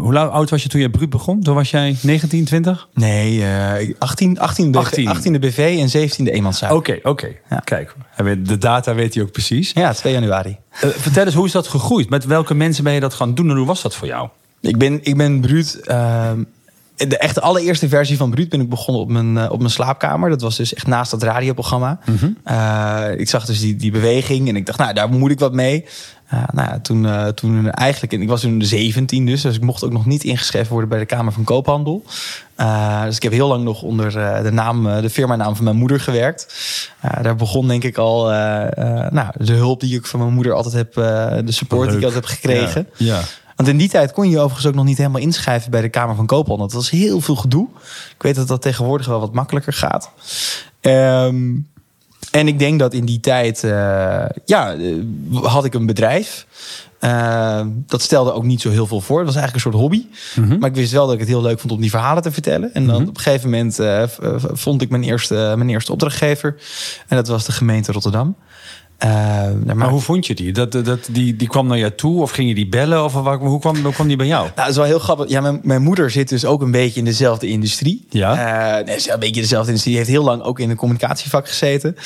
[0.00, 1.42] hoe lang oud was je toen je bruut begon?
[1.42, 2.88] Toen was jij 19, 20?
[2.94, 3.44] Nee,
[3.98, 5.36] 18, 18, BV, 18.
[5.36, 6.72] 18e BV en 17e eenmanszaak.
[6.72, 7.08] Oké, okay, oké.
[7.08, 7.40] Okay.
[7.50, 7.56] Ja.
[7.64, 7.94] Kijk,
[8.46, 9.72] de data weet hij ook precies.
[9.74, 10.56] Ja, 2 januari.
[10.84, 12.10] Uh, vertel eens, hoe is dat gegroeid?
[12.10, 14.28] Met welke mensen ben je dat gaan doen en hoe was dat voor jou?
[14.60, 15.80] Ik ben, ik ben bruut.
[15.84, 16.30] Uh,
[16.96, 20.30] de echt allereerste versie van Bruut ben ik begonnen op mijn, uh, op mijn slaapkamer.
[20.30, 21.98] Dat was dus echt naast dat radioprogramma.
[22.04, 22.36] Mm -hmm.
[22.46, 25.52] uh, ik zag dus die, die beweging en ik dacht, nou, daar moet ik wat
[25.52, 25.84] mee.
[26.28, 30.06] Nou ja, toen, toen eigenlijk, ik was toen 17 dus, dus ik mocht ook nog
[30.06, 32.04] niet ingeschreven worden bij de Kamer van Koophandel.
[33.04, 36.54] dus ik heb heel lang nog onder de naam, de firma-naam van mijn moeder gewerkt.
[37.22, 38.24] daar begon denk ik al
[39.10, 40.94] nou, de hulp die ik van mijn moeder altijd heb,
[41.46, 42.88] de support die ik altijd heb gekregen.
[42.96, 43.20] ja.
[43.56, 46.14] Want in die tijd kon je overigens ook nog niet helemaal inschrijven bij de Kamer
[46.14, 46.66] van Koophandel.
[46.66, 47.68] Dat was heel veel gedoe.
[48.14, 50.10] Ik weet dat dat tegenwoordig wel wat makkelijker gaat.
[50.80, 51.52] Ehm,
[52.34, 53.70] en ik denk dat in die tijd, uh,
[54.44, 54.94] ja, eh,
[55.42, 56.46] had ik een bedrijf.
[57.00, 59.16] Uh, dat stelde ook niet zo heel veel voor.
[59.16, 60.06] Het was eigenlijk een soort hobby.
[60.34, 60.58] Mhm.
[60.58, 62.74] Maar ik wist wel dat ik het heel leuk vond om die verhalen te vertellen.
[62.74, 63.08] En dan mhm.
[63.08, 64.02] op een gegeven moment uh,
[64.52, 66.56] vond ik mijn eerste, mijn eerste opdrachtgever.
[67.08, 68.36] En dat was de gemeente Rotterdam.
[69.04, 70.52] Uh, maar, hoe vond je die?
[70.52, 71.36] Dat, dat, die?
[71.36, 73.04] Die kwam naar jou toe of ging je die bellen?
[73.04, 74.42] Of hoe, kwam, hoe kwam die bij jou?
[74.42, 75.28] Nou, dat is wel heel grappig.
[75.28, 78.06] Ja, mijn, mijn moeder zit dus ook een beetje in dezelfde industrie.
[78.08, 78.32] Ja?
[78.78, 79.94] Uh, nee, een beetje dezelfde industrie.
[79.94, 81.96] Die heeft heel lang ook in een communicatievak gezeten.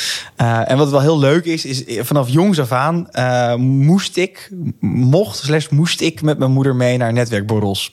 [0.40, 3.08] Uh, en wat wel heel leuk is, is vanaf jongs af aan
[3.60, 7.92] moest ik, mocht, slash moest ik met mijn moeder mee naar netwerkborrels.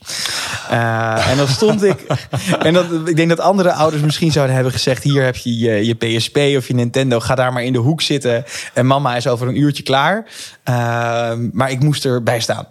[0.70, 2.06] en dan stond ik...
[2.60, 5.04] en dat, ik denk dat andere ouders misschien zouden hebben gezegd...
[5.04, 8.02] hier heb je je, je PSP of je Nintendo, ga daar maar in de hoek
[8.02, 8.44] zitten...
[8.74, 10.26] En mama is over een uurtje klaar.
[10.64, 12.68] Ehm, maar ik moest erbij staan.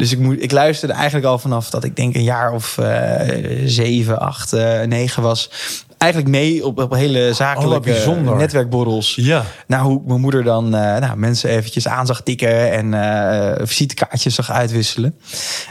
[0.00, 3.16] Dus ik, moet, ik luisterde eigenlijk al vanaf dat ik denk een jaar of uh,
[3.64, 5.50] zeven, acht, uh, negen was.
[5.98, 9.14] Eigenlijk mee op, op hele zakelijke oh, netwerkborrels.
[9.14, 9.44] Ja.
[9.66, 14.50] Nou, hoe mijn moeder dan uh, nou, mensen eventjes aan zag tikken en visitekaartjes zag
[14.50, 15.14] uitwisselen.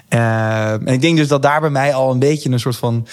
[0.08, 3.08] Ehm, en ik denk dus dat daar bij mij al een beetje een soort van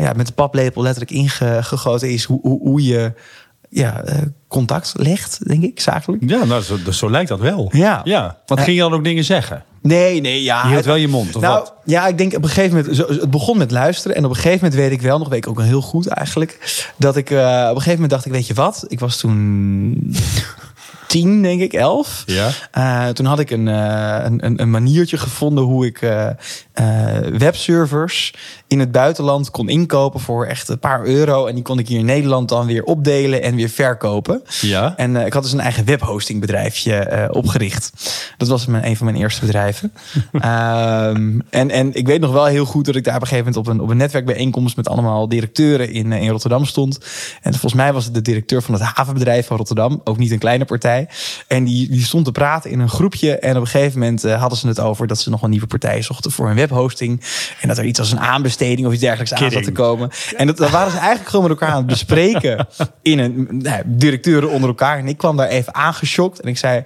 [0.00, 3.12] ja, met de paplepel letterlijk ingegoten is hoe, hoe, hoe je
[3.74, 4.14] ja, uh,
[4.48, 6.22] contact legt, denk ik, zakelijk.
[6.26, 7.70] Ja, nou, zo, zo lijkt dat wel.
[7.72, 8.00] Ja.
[8.04, 8.38] ja.
[8.46, 9.64] Want ging je dan ook dingen zeggen?
[9.82, 10.62] Nee, nee, ja.
[10.62, 11.74] Je hield wel je mond, of nou, wat?
[11.84, 12.96] Ja, ik denk op een gegeven moment...
[12.96, 14.16] Zo, het begon met luisteren.
[14.16, 16.82] En op een gegeven moment weet ik wel, nog weet ik ook heel goed eigenlijk...
[16.96, 18.84] dat ik uh, op een gegeven moment dacht ik, weet je wat?
[18.88, 20.14] Ik was toen
[21.14, 22.22] tien, denk ik, elf.
[22.26, 22.50] Ja.
[22.78, 26.28] Uh, toen had ik een, uh, een, een maniertje gevonden hoe ik uh,
[27.38, 28.34] webservers
[28.66, 31.46] in het buitenland kon inkopen voor echt een paar euro.
[31.46, 34.42] En die kon ik hier in Nederland dan weer opdelen en weer verkopen.
[34.60, 34.94] Ja.
[34.96, 37.92] En ik had dus een eigen webhostingbedrijfje opgericht.
[38.36, 39.92] Dat was mijn, een van mijn eerste bedrijven.
[40.32, 40.40] um,
[41.50, 43.68] en, en ik weet nog wel heel goed dat ik daar op een gegeven moment
[43.68, 46.98] op een, op een netwerkbijeenkomst met allemaal directeuren in, in Rotterdam stond.
[47.42, 50.00] En volgens mij was het de directeur van het havenbedrijf van Rotterdam.
[50.04, 51.03] Ook niet een kleine partij.
[51.46, 53.38] En die, die stond te praten in een groepje.
[53.38, 55.66] En op een gegeven moment uh, hadden ze het over dat ze nog een nieuwe
[55.66, 57.22] partij zochten voor een webhosting.
[57.60, 60.10] En dat er iets als een aanbesteding of iets dergelijks aan zat te komen.
[60.36, 62.66] En dat, dat waren ze eigenlijk gewoon met elkaar aan het bespreken.
[63.02, 64.98] In een nou, directeuren onder elkaar.
[64.98, 66.40] En ik kwam daar even aangeschokt.
[66.40, 66.84] En ik zei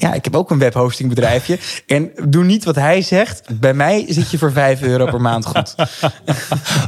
[0.00, 1.58] ja, ik heb ook een webhostingbedrijfje.
[1.86, 3.60] En doe niet wat hij zegt.
[3.60, 5.74] Bij mij zit je voor 5 euro per maand goed.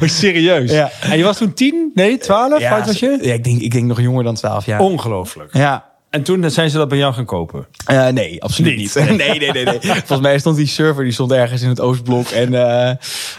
[0.02, 0.70] Oh, serieus?
[0.70, 0.90] Ja.
[1.00, 1.90] En je was toen 10?
[1.94, 2.60] Nee, 12?
[2.60, 3.18] Ja, was je?
[3.20, 4.80] Ja, ik denk, ik denk nog jonger dan 12 jaar.
[4.80, 5.54] Ongelooflijk.
[5.54, 5.91] Ja.
[6.12, 7.66] En toen zijn ze dat bij jou gaan kopen?
[7.90, 8.94] Uh, nee, absoluut niet.
[8.94, 9.04] Nee.
[9.16, 9.80] nee, nee, nee, nee.
[9.80, 12.26] Volgens mij stond die server die stond ergens in het Oostblok.
[12.28, 12.90] En uh,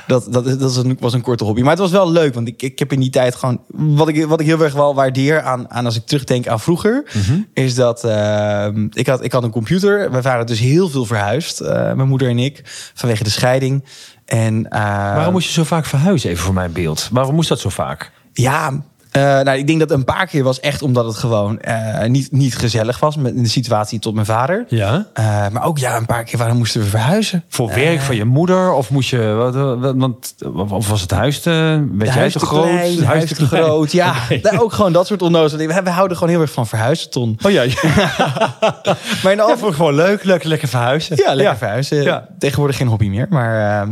[0.07, 1.61] dat, dat, dat was een, was een korte hobby.
[1.61, 3.61] Maar het was wel leuk, want ik, ik heb in die tijd gewoon...
[3.67, 7.05] Wat ik, wat ik heel erg wel waardeer aan, aan als ik terugdenk aan vroeger...
[7.13, 7.47] Mm -hmm.
[7.53, 10.11] is dat uh, ik, had, ik had een computer.
[10.11, 12.61] We waren dus heel veel verhuisd, mijn moeder en ik.
[12.93, 13.83] Vanwege de scheiding.
[14.25, 17.09] En, Waarom moest je zo vaak verhuizen, even voor mijn beeld?
[17.11, 18.11] Waarom moest dat zo vaak?
[18.33, 18.83] Ja,
[19.17, 22.31] uh, nou, ik denk dat een paar keer was echt omdat het gewoon uh, niet,
[22.31, 24.65] niet gezellig was met in de situatie tot mijn vader.
[24.67, 25.05] Ja.
[25.19, 27.43] Uh, maar ook ja, een paar keer waarom moesten we verhuizen.
[27.47, 28.71] Voor werk van je moeder?
[28.71, 29.53] Of moest je, wat,
[29.95, 32.63] want, of was het huis te, weet jij te groot?
[32.63, 34.13] Klein, huis, huis te, te groot, ja.
[34.43, 34.57] Okay.
[34.57, 35.83] ook gewoon dat soort onnozel dingen.
[35.83, 37.37] We, houden gewoon heel erg van verhuizen, Ton.
[37.45, 37.61] Oh ja.
[37.61, 37.73] ja.
[39.23, 41.15] maar dan ja, vond gewoon leuk, leuk, lekker verhuizen.
[41.15, 41.57] Ja, lekker ja.
[41.57, 42.03] verhuizen.
[42.03, 42.27] Ja.
[42.39, 43.27] Tegenwoordig geen hobby meer.
[43.29, 43.87] Maar,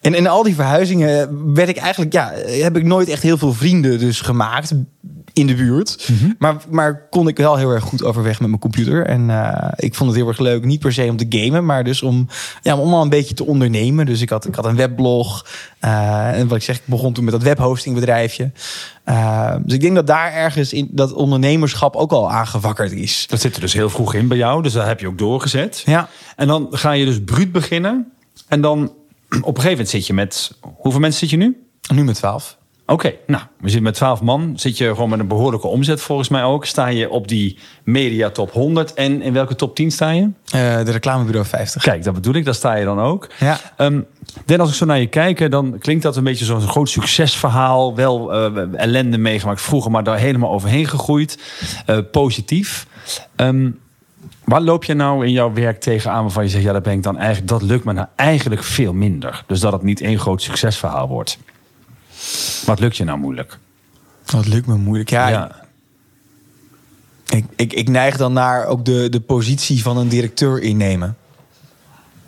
[0.00, 3.52] en in al die verhuizingen werd ik eigenlijk, ja, heb ik nooit echt heel veel
[3.52, 4.57] vrienden dus gemaakt
[5.32, 6.08] in de buurt.
[6.08, 6.34] Mm -hmm.
[6.38, 9.06] maar, maar kon ik wel heel erg goed overweg met mijn computer.
[9.06, 10.64] En uh, ik vond het heel erg leuk.
[10.64, 12.28] Niet per se om te gamen, maar dus om,
[12.62, 14.06] ja, om al een beetje te ondernemen.
[14.06, 15.46] Dus ik had, ik had een weblog.
[15.84, 18.50] Uh, en wat ik zeg, ik begon toen met dat webhostingbedrijfje.
[19.08, 23.26] Uh, dus ik denk dat daar ergens in dat ondernemerschap ook al aangewakkerd is.
[23.28, 24.62] Dat zit er dus heel vroeg in bij jou.
[24.62, 25.82] Dus dat heb je ook doorgezet.
[25.84, 26.08] Ja.
[26.36, 28.12] En dan ga je dus bruut beginnen.
[28.48, 28.78] En dan
[29.28, 30.52] op een gegeven moment zit je met...
[30.60, 31.56] Hoeveel mensen zit je nu?
[31.94, 32.58] Nu met twaalf.
[32.90, 34.52] Oké, okay, nou, we zitten met 12 man.
[34.56, 36.64] Zit je gewoon met een behoorlijke omzet volgens mij ook.
[36.64, 38.94] Sta je op die media top 100.
[38.94, 40.22] En in welke top 10 sta je?
[40.22, 40.30] Uh,
[40.84, 41.82] de reclamebureau 50.
[41.82, 42.44] Kijk, dat bedoel ik.
[42.44, 43.28] Daar sta je dan ook.
[43.38, 43.60] Ja.
[43.78, 44.06] Um,
[44.44, 47.94] Den, als ik zo naar je kijk, dan klinkt dat een beetje zo'n groot succesverhaal.
[47.94, 51.38] Wel uh, ellende meegemaakt vroeger, maar daar helemaal overheen gegroeid.
[51.86, 52.86] Uh, positief.
[53.36, 53.78] Um,
[54.44, 56.64] Waar loop je nou in jouw werk tegenaan waarvan je zegt...
[56.64, 59.44] ja, dat ben ik dan eigenlijk, dat lukt me nou eigenlijk veel minder.
[59.46, 61.38] Dus dat het niet één groot succesverhaal wordt.
[62.64, 63.58] Wat lukt je nou moeilijk?
[64.26, 65.10] Wat lukt me moeilijk?
[65.10, 65.66] Ja, ja.
[67.28, 71.16] Ik, ik, ik neig dan naar ook de, de positie van een directeur innemen.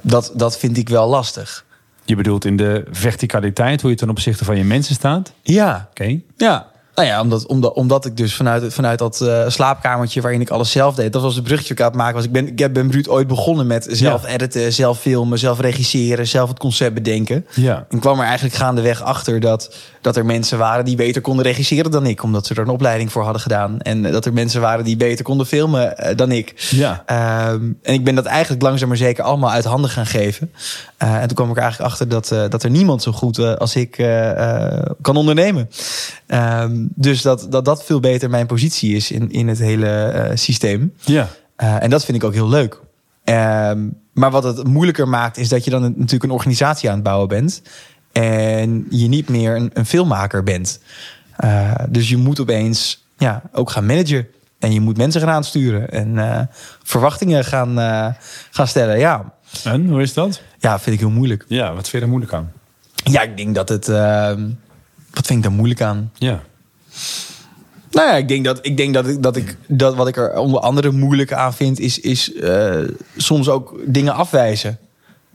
[0.00, 1.64] Dat, dat vind ik wel lastig.
[2.04, 5.32] Je bedoelt in de verticaliteit, hoe je ten opzichte van je mensen staat?
[5.42, 5.88] Ja.
[5.90, 6.20] Oké.
[6.36, 6.69] Ja.
[7.00, 10.70] Nou ja, omdat, omdat, omdat ik dus vanuit, vanuit dat uh, slaapkamertje waarin ik alles
[10.70, 12.24] zelf deed, dat was de bruggetje ik aan het maken was.
[12.24, 16.48] Ik ben, ik ben bruut ooit begonnen met zelf editen, zelf filmen, zelf regisseren, zelf
[16.48, 17.46] het concept bedenken.
[17.54, 17.86] Ja.
[17.88, 21.90] En kwam er eigenlijk gaandeweg achter dat, dat er mensen waren die beter konden regisseren
[21.90, 23.80] dan ik, omdat ze er een opleiding voor hadden gedaan.
[23.80, 26.68] En dat er mensen waren die beter konden filmen uh, dan ik.
[26.70, 27.04] Ja.
[27.52, 30.52] Um, en ik ben dat eigenlijk langzaam maar zeker allemaal uit handen gaan geven.
[31.02, 33.76] Uh, en toen kwam ik er eigenlijk achter dat, dat er niemand zo goed als
[33.76, 33.90] ik
[35.00, 35.70] kan ondernemen.
[36.62, 40.36] Um, dus dat, dat dat veel beter mijn positie is in, in het hele uh,
[40.36, 40.94] systeem.
[41.00, 41.28] Ja.
[41.56, 42.80] Uh, en dat vind ik ook heel leuk.
[43.24, 47.04] Um, maar wat het moeilijker maakt, is dat je dan natuurlijk een organisatie aan het
[47.04, 47.62] bouwen bent.
[48.12, 50.80] En je niet meer een, een filmmaker bent.
[51.44, 54.26] Uh, dus je moet opeens ja, ook gaan managen.
[54.58, 55.90] En je moet mensen gaan aansturen.
[55.90, 56.48] En
[56.82, 57.76] verwachtingen gaan,
[58.50, 58.98] gaan stellen.
[58.98, 59.32] Ja.
[59.64, 60.42] En hoe is dat?
[60.58, 61.44] Ja, vind ik heel moeilijk.
[61.48, 62.52] Ja, wat vind je er moeilijk aan?
[62.94, 63.88] Ja, ik denk dat het.
[63.88, 64.48] Ehm,
[65.10, 66.10] wat vind ik daar moeilijk aan?
[66.14, 66.42] Ja.
[67.90, 70.38] Nou ja, ik denk dat ik denk dat ik dat ik dat wat ik er
[70.38, 74.78] onder andere moeilijk aan vind, is, is uh, soms ook dingen afwijzen.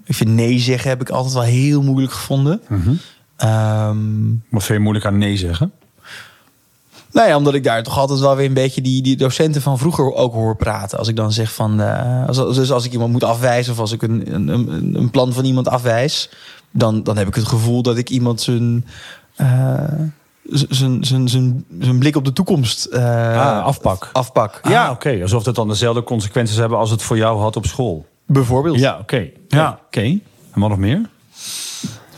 [0.06, 2.62] Ik vind nee zeggen heb ik altijd wel heel moeilijk gevonden.
[2.68, 3.50] Mm -hmm.
[3.50, 5.72] um, wat vind je moeilijk aan nee zeggen?
[7.12, 9.78] Nou ja, omdat ik daar toch altijd wel weer een beetje die, die docenten van
[9.78, 10.98] vroeger ook hoor praten.
[10.98, 11.82] Als ik dan zeg van.
[11.82, 15.34] Uh, als, dus als ik iemand moet afwijzen of als ik een, een, een plan
[15.34, 16.30] van iemand afwijs,
[16.72, 18.86] dan, dan heb ik het gevoel dat ik iemand zijn.
[19.38, 19.84] Uh,
[21.80, 23.00] zijn blik op de toekomst uh,
[23.38, 24.10] ah, afpak.
[24.14, 24.60] afpak.
[24.62, 25.08] Ah, ja, oké.
[25.08, 25.22] Okay.
[25.22, 28.06] Alsof dat dan dezelfde consequenties hebben als het voor jou had op school.
[28.26, 28.80] Bijvoorbeeld.
[28.80, 29.02] Ja, oké.
[29.02, 29.34] Okay.
[29.48, 29.70] Ja.
[29.70, 29.80] Oké.
[29.86, 30.22] Okay.
[30.52, 31.10] En wat nog meer?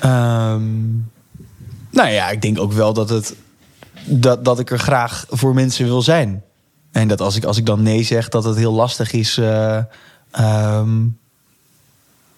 [0.06, 1.10] Um,
[1.92, 3.36] nou ja, ik denk ook wel dat, het,
[4.06, 6.44] dat, dat ik er graag voor mensen wil zijn.
[6.92, 9.38] En dat als ik, als ik dan nee zeg, dat het heel lastig is.
[9.38, 9.80] Uh,
[10.40, 11.18] um,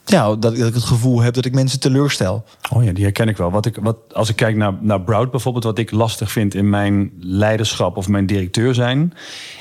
[0.10, 2.44] ja, dat, dat ik het gevoel heb dat ik mensen teleurstel.
[2.74, 3.52] Oh ja, die herken ik wel.
[3.52, 6.70] Wat ik, wat, als ik kijk naar, naar Broud bijvoorbeeld, wat ik lastig vind in
[6.70, 9.14] mijn leiderschap of mijn directeur zijn.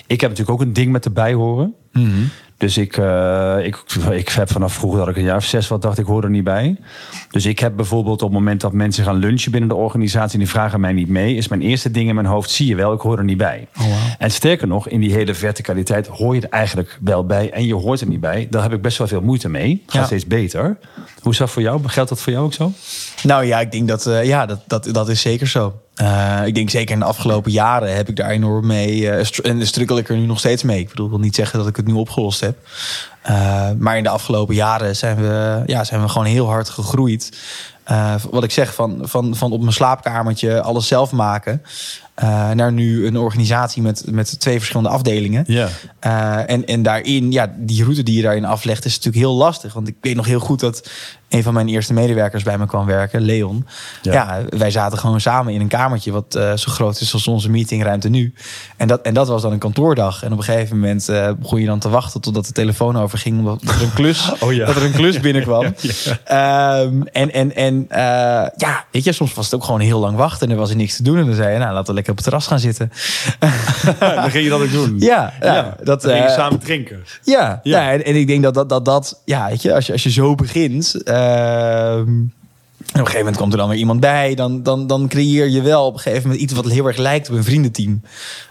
[0.06, 1.74] Ik heb natuurlijk ook een ding met erbij horen.
[1.92, 2.30] Mm -hmm.
[2.58, 5.82] Dus ik, uh, ik, ik heb vanaf vroeger dat ik een jaar of zes wat
[5.82, 6.76] dacht, ik hoor er niet bij.
[7.30, 10.38] Dus ik heb bijvoorbeeld op het moment dat mensen gaan lunchen binnen de organisatie en
[10.38, 12.92] die vragen mij niet mee, is mijn eerste ding in mijn hoofd, zie je wel,
[12.92, 13.66] ik hoor er niet bij.
[13.78, 13.94] Oh, wow.
[14.18, 17.74] En sterker nog, in die hele verticaliteit hoor je er eigenlijk wel bij en je
[17.74, 18.46] hoort er niet bij.
[18.50, 19.70] Daar heb ik best wel veel moeite mee.
[19.70, 20.06] Het gaat Ja.
[20.06, 20.76] steeds beter.
[21.22, 21.80] Hoe is dat voor jou?
[21.88, 22.72] Geldt dat voor jou ook zo?
[23.22, 25.80] Nou ja, ik denk dat uh, ja, dat, dat, dat is zeker zo.
[26.00, 29.00] Uh, ik denk zeker in de afgelopen jaren heb ik daar enorm mee.
[29.00, 29.60] Uh, en
[29.98, 30.80] ik er nu nog steeds mee.
[30.80, 32.56] Ik bedoel, ik wil niet zeggen dat ik het nu opgelost heb.
[33.30, 37.38] Uh, maar in de afgelopen jaren zijn we, ja, zijn we gewoon heel hard gegroeid.
[38.30, 41.62] Wat ik zeg, van, van, van op mijn slaapkamertje alles zelf maken.
[42.54, 45.44] Naar nu een organisatie met, met twee verschillende afdelingen.
[45.46, 45.68] Ja.
[46.46, 49.72] En, en daarin, ja, die route die je daarin aflegt, is natuurlijk heel lastig.
[49.72, 50.90] Want ik weet nog heel goed dat
[51.28, 53.66] een van mijn eerste medewerkers bij me kwam werken, Leon.
[54.02, 54.12] Ja.
[54.12, 57.50] Ja, wij zaten gewoon samen in een kamertje wat uh, zo groot is als onze
[57.50, 58.34] meetingruimte nu.
[58.76, 60.22] En dat, en dat was dan een kantoordag.
[60.22, 63.38] En op een gegeven moment uh, begon je dan te wachten totdat de telefoon overging.
[63.38, 64.66] Omdat er een klus, Oh ja.
[64.66, 65.74] dat er een klus binnenkwam.
[66.26, 67.96] Ja, Um, en en, en uh,
[68.56, 70.46] ja, weet je, soms was het ook gewoon heel lang wachten.
[70.46, 71.18] En er was er niks te doen.
[71.18, 72.92] En dan zei je, nou, laten we lekker op het terras gaan zitten.
[73.98, 74.96] dan ging je dat ook doen.
[74.98, 77.04] Ja, ja, dat, dan ging je eh, samen drinken.
[77.22, 77.80] Ja, Ja.
[77.82, 77.92] ja.
[77.92, 80.10] en, en ik denk dat dat, dat, dat ja, weet je, als je, als je
[80.10, 80.94] zo begint.
[81.18, 82.08] Ehm,
[82.88, 84.34] en op een gegeven moment komt er dan weer iemand bij.
[84.34, 87.30] Dan, dan, dan creëer je wel op een gegeven moment iets wat heel erg lijkt
[87.30, 88.02] op een vriendenteam.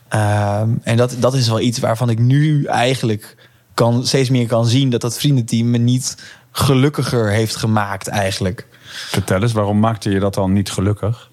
[0.08, 3.36] Ehm, en dat, dat is wel iets waarvan ik nu eigenlijk
[3.73, 6.17] kan, steeds meer kan zien dat dat vriendenteam me niet
[6.51, 8.67] gelukkiger heeft gemaakt eigenlijk.
[8.88, 11.30] Vertel eens, waarom maakte je dat dan niet gelukkig?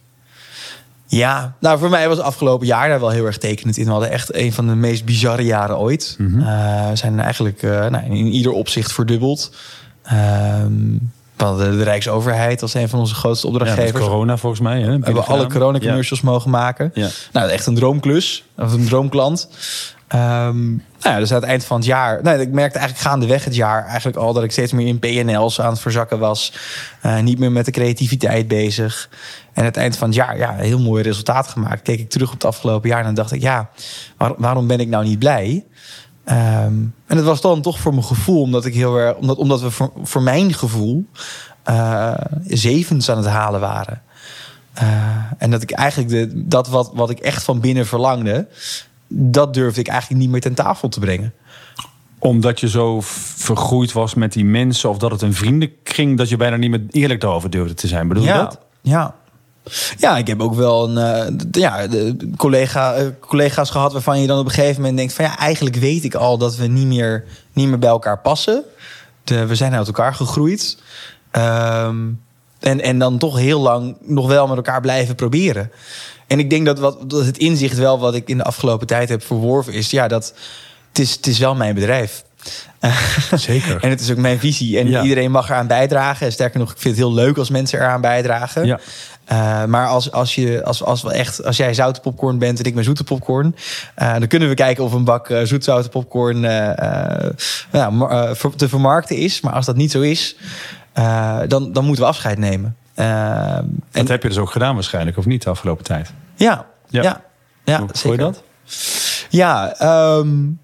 [1.07, 3.85] Ja, nou voor mij was het afgelopen jaar daar wel heel erg tekenend in.
[3.85, 6.17] We hadden echt een van de meest bizarre jaren ooit.
[6.19, 6.41] Mhm.
[6.41, 9.57] Eh, we zijn eigenlijk uh, nou, in ieder opzicht verdubbeld.
[10.13, 14.05] Um, we hadden de Rijksoverheid als een van onze grootste opdrachtgevers.
[14.05, 14.81] corona volgens mij.
[14.81, 14.99] Hè?
[14.99, 16.91] we hebben alle corona-commercials mogen maken.
[16.95, 17.09] Ja.
[17.33, 18.45] Nou, echt een droomklus.
[18.57, 19.49] Of een droomklant.
[20.15, 22.23] Um, nou ja, dus aan het eind van het jaar...
[22.23, 24.33] Nou, ik merkte eigenlijk gaandeweg het jaar eigenlijk al...
[24.33, 26.53] dat ik steeds meer in PNL's aan het verzakken was.
[27.07, 29.09] Uh, niet meer met de creativiteit bezig.
[29.53, 31.83] En aan het eind van het jaar, ja, heel mooi resultaat gemaakt.
[31.83, 33.41] Keek ik terug op het afgelopen jaar en dan dacht ik...
[33.41, 33.71] ja,
[34.17, 35.65] waar, waarom ben ik nou niet blij?
[36.29, 38.41] Um, en het was dan toch voor mijn gevoel...
[38.41, 41.07] omdat, ik heel erg, omdat, omdat we voor, voor mijn gevoel...
[41.69, 42.15] Uh,
[42.47, 44.03] zevens aan het halen waren.
[44.83, 44.87] Uh,
[45.39, 48.49] en dat ik eigenlijk de, dat wat, wat ik echt van binnen verlangde
[49.09, 51.33] dat durfde ik eigenlijk niet meer ten tafel te brengen.
[52.19, 52.99] Omdat je zo
[53.37, 56.85] vergroeid was met die mensen, of dat het een vriendenkring, dat je bijna niet meer
[56.91, 58.09] eerlijk daarover durfde te zijn.
[58.09, 58.59] Bedoel je ja, dat?
[58.81, 59.15] Ja.
[59.97, 64.27] Ja, ik heb ook wel een, uh, ja, de collega, uh, collega's gehad waarvan je
[64.27, 66.87] dan op een gegeven moment denkt van ja, eigenlijk weet ik al dat we niet
[66.87, 68.65] meer, niet meer bij elkaar passen.
[69.25, 70.79] De, we zijn uit elkaar gegroeid.
[71.33, 72.23] Um,
[72.61, 75.71] en, en dan toch heel lang nog wel met elkaar blijven proberen.
[76.27, 79.09] En ik denk dat, wat, dat het inzicht wel wat ik in de afgelopen tijd
[79.09, 80.35] heb verworven is, ja, dat
[80.89, 82.25] het is, het is wel mijn bedrijf.
[83.35, 83.83] Zeker.
[83.83, 84.79] en het is ook mijn visie.
[84.79, 86.33] En iedereen mag eraan bijdragen.
[86.33, 88.67] Sterker nog, ik vind het heel leuk als mensen eraan bijdragen.
[88.67, 88.81] Ja.
[89.33, 92.65] Uh, maar als, als, je, als, als, we echt, als jij zoute popcorn bent en
[92.65, 93.57] ik ben zoete popcorn,
[93.99, 96.41] uh, dan kunnen we kijken of een bak uh, zoetzoute popcorn
[98.57, 99.41] te vermarkten is.
[99.41, 100.37] Maar als dat niet zo is,
[101.47, 102.77] dan, dan moeten we afscheid nemen.
[102.95, 103.05] dat
[103.93, 106.13] en, heb je dus ook gedaan waarschijnlijk, of niet, de afgelopen tijd?
[106.35, 107.21] Ja, ja, ja.
[107.65, 108.11] ja Hoe zeker.
[108.11, 108.43] je dat?
[109.29, 109.75] Ja,
[110.19, 110.59] um,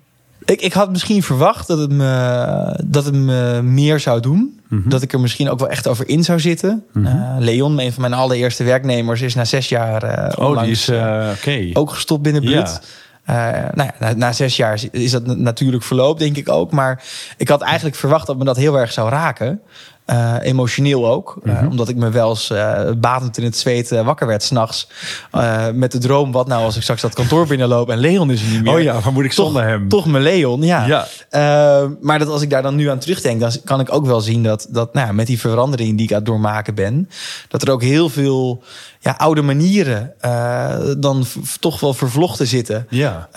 [0.50, 4.60] ik, ik had misschien verwacht dat het me, dat het me meer zou doen.
[4.68, 4.88] Mhm.
[4.88, 6.84] Dat ik er misschien ook wel echt over in zou zitten.
[6.92, 10.88] Mm Leon, een van mijn allereerste werknemers, is na zes jaar uh, oh, die is,
[10.88, 11.30] uh,
[11.72, 12.80] ook gestopt binnen Blut.
[13.26, 13.70] Ja.
[13.74, 16.70] nou ja, na, na, zes jaar is dat natuurlijk verloop, denk ik ook.
[16.70, 17.02] Maar
[17.36, 19.60] ik had eigenlijk verwacht dat me dat heel erg zou raken.
[20.10, 21.38] Uh, emotioneel ook.
[21.44, 24.88] Uh, omdat ik me wel eens uh, batend in het zweet wakker werd s'nachts.
[25.74, 28.48] met de droom, wat nou als ik straks dat kantoor binnenloop en Leon is er
[28.48, 28.74] niet meer.
[28.74, 29.88] Oh ja, waar moet ik zonder hem?
[29.88, 30.86] Toch mijn Leon, ja.
[30.86, 31.06] ja.
[32.00, 34.42] maar dat als ik daar dan nu aan terugdenk, dan kan ik ook wel zien
[34.42, 37.08] dat, dat nou, met die verandering die ik aan het doormaken ben,
[37.48, 38.62] dat er ook heel veel
[39.00, 40.14] ja, oude manieren
[40.98, 41.24] dan
[41.60, 42.86] toch wel vervlochten zitten.
[42.88, 43.28] Ja.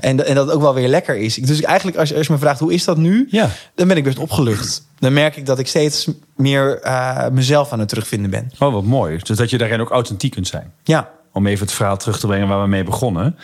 [0.00, 1.34] En, en dat het ook wel weer lekker is.
[1.34, 3.50] Dus eigenlijk, als je, als je me vraagt hoe is dat nu, ja.
[3.74, 4.84] dan ben ik best opgelucht.
[4.98, 8.50] Dan merk ik dat ik steeds meer uh, mezelf aan het terugvinden ben.
[8.58, 9.18] Oh, wat mooi.
[9.22, 10.72] Dus dat je daarin ook authentiek kunt zijn.
[10.82, 11.10] Ja.
[11.32, 13.36] Om even het verhaal terug te brengen waar we mee begonnen.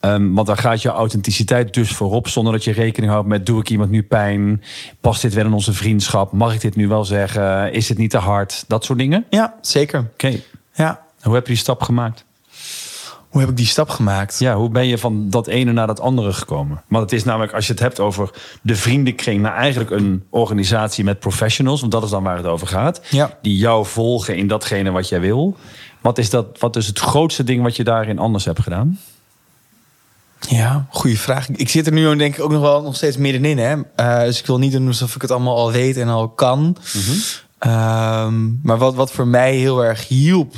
[0.00, 3.60] Um, want dan gaat je authenticiteit dus voorop, zonder dat je rekening houdt met: doe
[3.60, 4.62] ik iemand nu pijn?
[5.00, 6.32] Past dit wel in onze vriendschap?
[6.32, 7.72] Mag ik dit nu wel zeggen?
[7.72, 8.64] Is het niet te hard?
[8.68, 9.24] Dat soort dingen?
[9.30, 10.10] Ja, zeker.
[10.12, 10.40] Oké.
[10.74, 11.00] Ja.
[11.22, 12.24] Hoe heb je die stap gemaakt?
[13.28, 14.38] Hoe heb ik die stap gemaakt?
[14.38, 16.82] Ja, hoe ben je van dat ene naar dat andere gekomen?
[16.88, 18.30] Want het is namelijk, als je het hebt over
[18.62, 22.66] de vriendenkring, naar eigenlijk een organisatie met professionals, want dat is dan waar het over
[22.66, 23.38] gaat, ja.
[23.42, 25.56] die jou volgen in datgene wat jij wil.
[26.00, 28.98] Wat is, dat, wat is het grootste ding wat je daarin anders hebt gedaan?
[30.48, 31.48] Ja, goede vraag.
[31.48, 33.58] Ik zit er nu denk ik ook nog wel nog steeds middenin.
[33.58, 33.76] Hè?
[33.76, 36.60] Uh, dus ik wil niet doen alsof ik het allemaal al weet en al kan.
[36.60, 36.76] Mm
[37.58, 38.60] -hmm.
[38.62, 40.54] maar wat, wat voor mij heel erg hielp,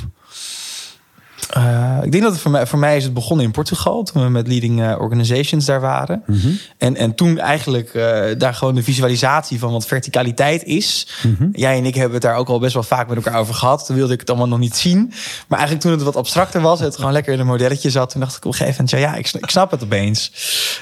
[1.57, 4.03] uh, ik denk dat het voor mij, voor mij is het begonnen in Portugal.
[4.03, 6.23] Toen we met leading uh, organizations daar waren.
[6.25, 6.57] Mm -hmm.
[6.77, 11.07] en, en toen eigenlijk uh, daar gewoon de visualisatie van wat verticaliteit is.
[11.23, 11.49] Mm -hmm.
[11.51, 13.85] Jij en ik hebben het daar ook al best wel vaak met elkaar over gehad.
[13.85, 15.13] Toen wilde ik het allemaal nog niet zien.
[15.47, 16.79] Maar eigenlijk toen het wat abstracter was.
[16.79, 18.09] Het gewoon lekker in een modelletje zat.
[18.09, 19.03] Toen dacht ik op een gegeven moment.
[19.03, 20.31] Ja, ja ik, ik snap het opeens.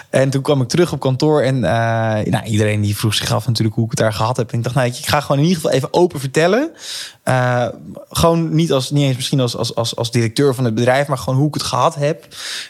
[0.10, 1.42] En toen kwam ik terug op kantoor.
[1.42, 4.52] En nou, iedereen die vroeg zich af natuurlijk hoe ik het daar gehad heb.
[4.52, 6.72] En ik dacht, nou, ik ga gewoon in ieder geval even open vertellen.
[8.10, 11.18] gewoon niet, als, niet eens misschien als, als, als, als directeur van het bedrijf, maar
[11.18, 12.26] gewoon hoe ik het gehad heb.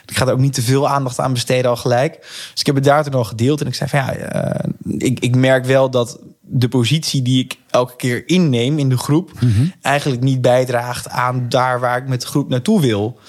[0.06, 2.17] Ik ga er ook niet te veel aandacht aan besteden al gelijk.
[2.52, 5.19] Dus ik heb het daar toen al gedeeld en ik zei van ja, uh, ik,
[5.19, 9.52] ik merk wel dat de positie die ik elke keer inneem in de groep mm
[9.52, 9.73] -hmm.
[9.82, 13.19] eigenlijk niet bijdraagt aan daar waar ik met de groep naartoe wil.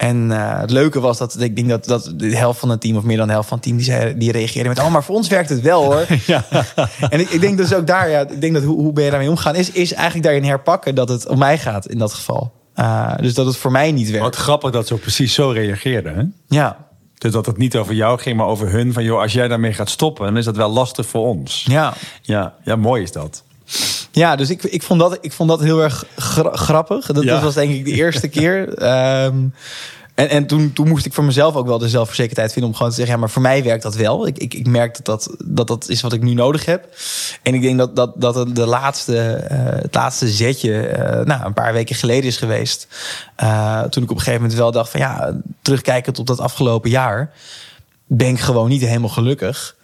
[0.00, 2.96] En uh, het leuke was dat ik denk dat, dat de helft van het team,
[2.96, 5.04] of meer dan de helft van het team, die, zei, die reageerde met: Oh, maar
[5.04, 6.06] voor ons werkt het wel hoor.
[6.26, 6.44] Ja.
[7.10, 9.10] en ik, ik, denk dus ook daar, ja, ik denk dat hoe, hoe ben je
[9.10, 12.52] daarmee omgaan, is, is eigenlijk daarin herpakken dat het om mij gaat in dat geval.
[12.80, 14.24] Uh, dus dat het voor mij niet werkt.
[14.24, 16.14] Wat grappig dat ze ook precies zo reageerden.
[16.16, 16.56] Hè?
[16.56, 16.76] Ja.
[17.18, 18.92] Dus dat het niet over jou ging, maar over hun.
[18.92, 21.64] Van joh, als jij daarmee gaat stoppen, dan is dat wel lastig voor ons.
[21.68, 21.94] Ja.
[22.22, 23.42] Ja, ja mooi is dat.
[24.12, 27.06] Ja, dus ik, ik, vond, dat, ik vond dat heel erg gra grappig.
[27.06, 27.32] Dat, ja.
[27.32, 28.82] dat, was denk ik de eerste keer.
[29.24, 29.54] Um,
[30.20, 32.90] en, en toen, toen moest ik voor mezelf ook wel de zelfverzekerdheid vinden om gewoon
[32.90, 34.26] te zeggen: ja, maar voor mij werkt dat wel.
[34.26, 36.88] Ik, ik, ik merk dat dat, dat dat is wat ik nu nodig heb.
[37.42, 41.52] En ik denk dat dat, dat de laatste, uh, het laatste zetje, uh, nou, een
[41.52, 42.88] paar weken geleden is geweest.
[43.42, 46.90] Uh, toen ik op een gegeven moment wel dacht: van ja, terugkijkend op dat afgelopen
[46.90, 47.32] jaar,
[48.06, 49.76] ben ik gewoon niet helemaal gelukkig.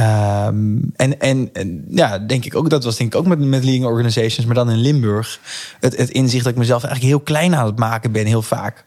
[0.00, 3.64] Um, en, en, en, ja, denk ik ook, dat was denk ik ook met, met
[3.64, 5.40] leading organizations, maar dan in Limburg.
[5.80, 8.84] Het, het inzicht dat ik mezelf eigenlijk heel klein aan het maken ben, heel vaak.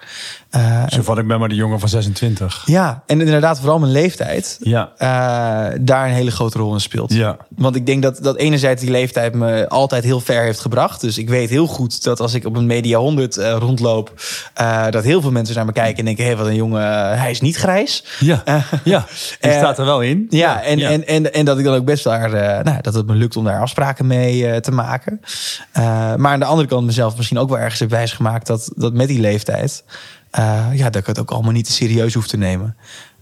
[0.55, 2.63] Uh, Zo van, ik ben maar de jongen van 26.
[2.65, 4.57] Ja, en inderdaad, vooral mijn leeftijd.
[4.61, 4.91] Ja.
[4.97, 7.13] Uh, daar een hele grote rol in speelt.
[7.13, 7.37] Ja.
[7.55, 11.01] Want ik denk dat, dat enerzijds die leeftijd me altijd heel ver heeft gebracht.
[11.01, 14.13] Dus ik weet heel goed dat als ik op een Media 100 uh, rondloop,
[14.89, 17.31] dat heel veel mensen naar me kijken en denken: hé, hey, wat een jongen, hij
[17.31, 18.03] is niet grijs.
[18.19, 18.43] Ja,
[18.83, 19.05] ja.
[19.39, 20.25] die staat er wel in.
[20.29, 20.89] Ja, en, ja.
[20.89, 22.29] En, en, en dat ik dan ook best daar,
[22.63, 25.19] nou, dat het me lukt om daar afspraken mee te maken.
[26.17, 29.07] maar aan de andere kant mezelf misschien ook wel ergens heb wijsgemaakt dat, dat met
[29.07, 29.83] die leeftijd.
[30.73, 32.75] Ja, dat ik het ook allemaal niet te serieus hoef te nemen.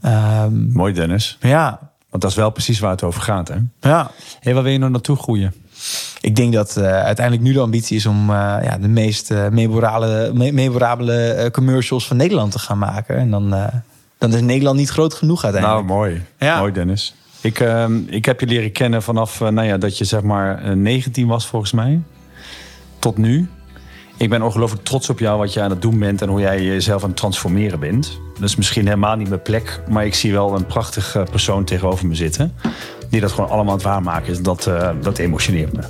[0.05, 1.37] Um, Mooi, Dennis.
[1.39, 1.79] Ja.
[2.09, 3.55] Want dat is wel precies waar het over gaat, hè?
[3.79, 4.11] Ja.
[4.39, 5.53] Hey, waar wil je nou naartoe groeien?
[6.21, 9.47] ik denk dat uh, uiteindelijk nu de ambitie is om uh, ja, de meest uh,
[9.47, 13.17] memorabele, me memorabele commercials van Nederland te gaan maken.
[13.17, 13.49] En dan,
[14.17, 15.87] dan is Nederland niet groot genoeg uiteindelijk.
[15.87, 16.25] Nou, mooi.
[16.39, 16.59] Ja.
[16.59, 17.15] Mooi, Dennis.
[17.43, 21.27] Ik, ehm, ik heb je leren kennen vanaf nou ja, dat je zeg maar 19
[21.27, 22.01] was volgens mij.
[22.99, 23.49] Tot nu.
[24.17, 26.63] Ik ben ongelooflijk trots op jou, wat je aan het doen bent en hoe jij
[26.63, 28.19] jezelf aan het transformeren bent.
[28.33, 32.07] Dat is misschien helemaal niet mijn plek, maar ik zie wel een prachtige persoon tegenover
[32.07, 32.53] me zitten.
[33.09, 34.41] Die dat gewoon allemaal aan het waarmaken is.
[34.41, 35.81] Dat, uh, dat emotioneert me.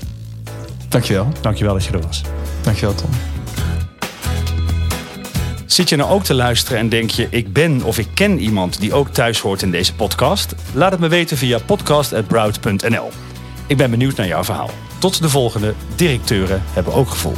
[0.90, 1.28] Dankjewel.
[1.42, 2.22] Dankjewel dat je er was.
[2.62, 3.10] Dankjewel, Tom.
[5.74, 8.80] Zit je nou ook te luisteren en denk je, ik ben of ik ken iemand
[8.80, 10.56] die ook thuis hoort in deze podcast?
[10.74, 13.10] Laat het me weten via podcast.broud.nl.
[13.68, 14.70] Ik ben benieuwd naar jouw verhaal.
[15.00, 15.74] Tot de volgende.
[15.96, 17.36] Directeuren hebben ook gevoel.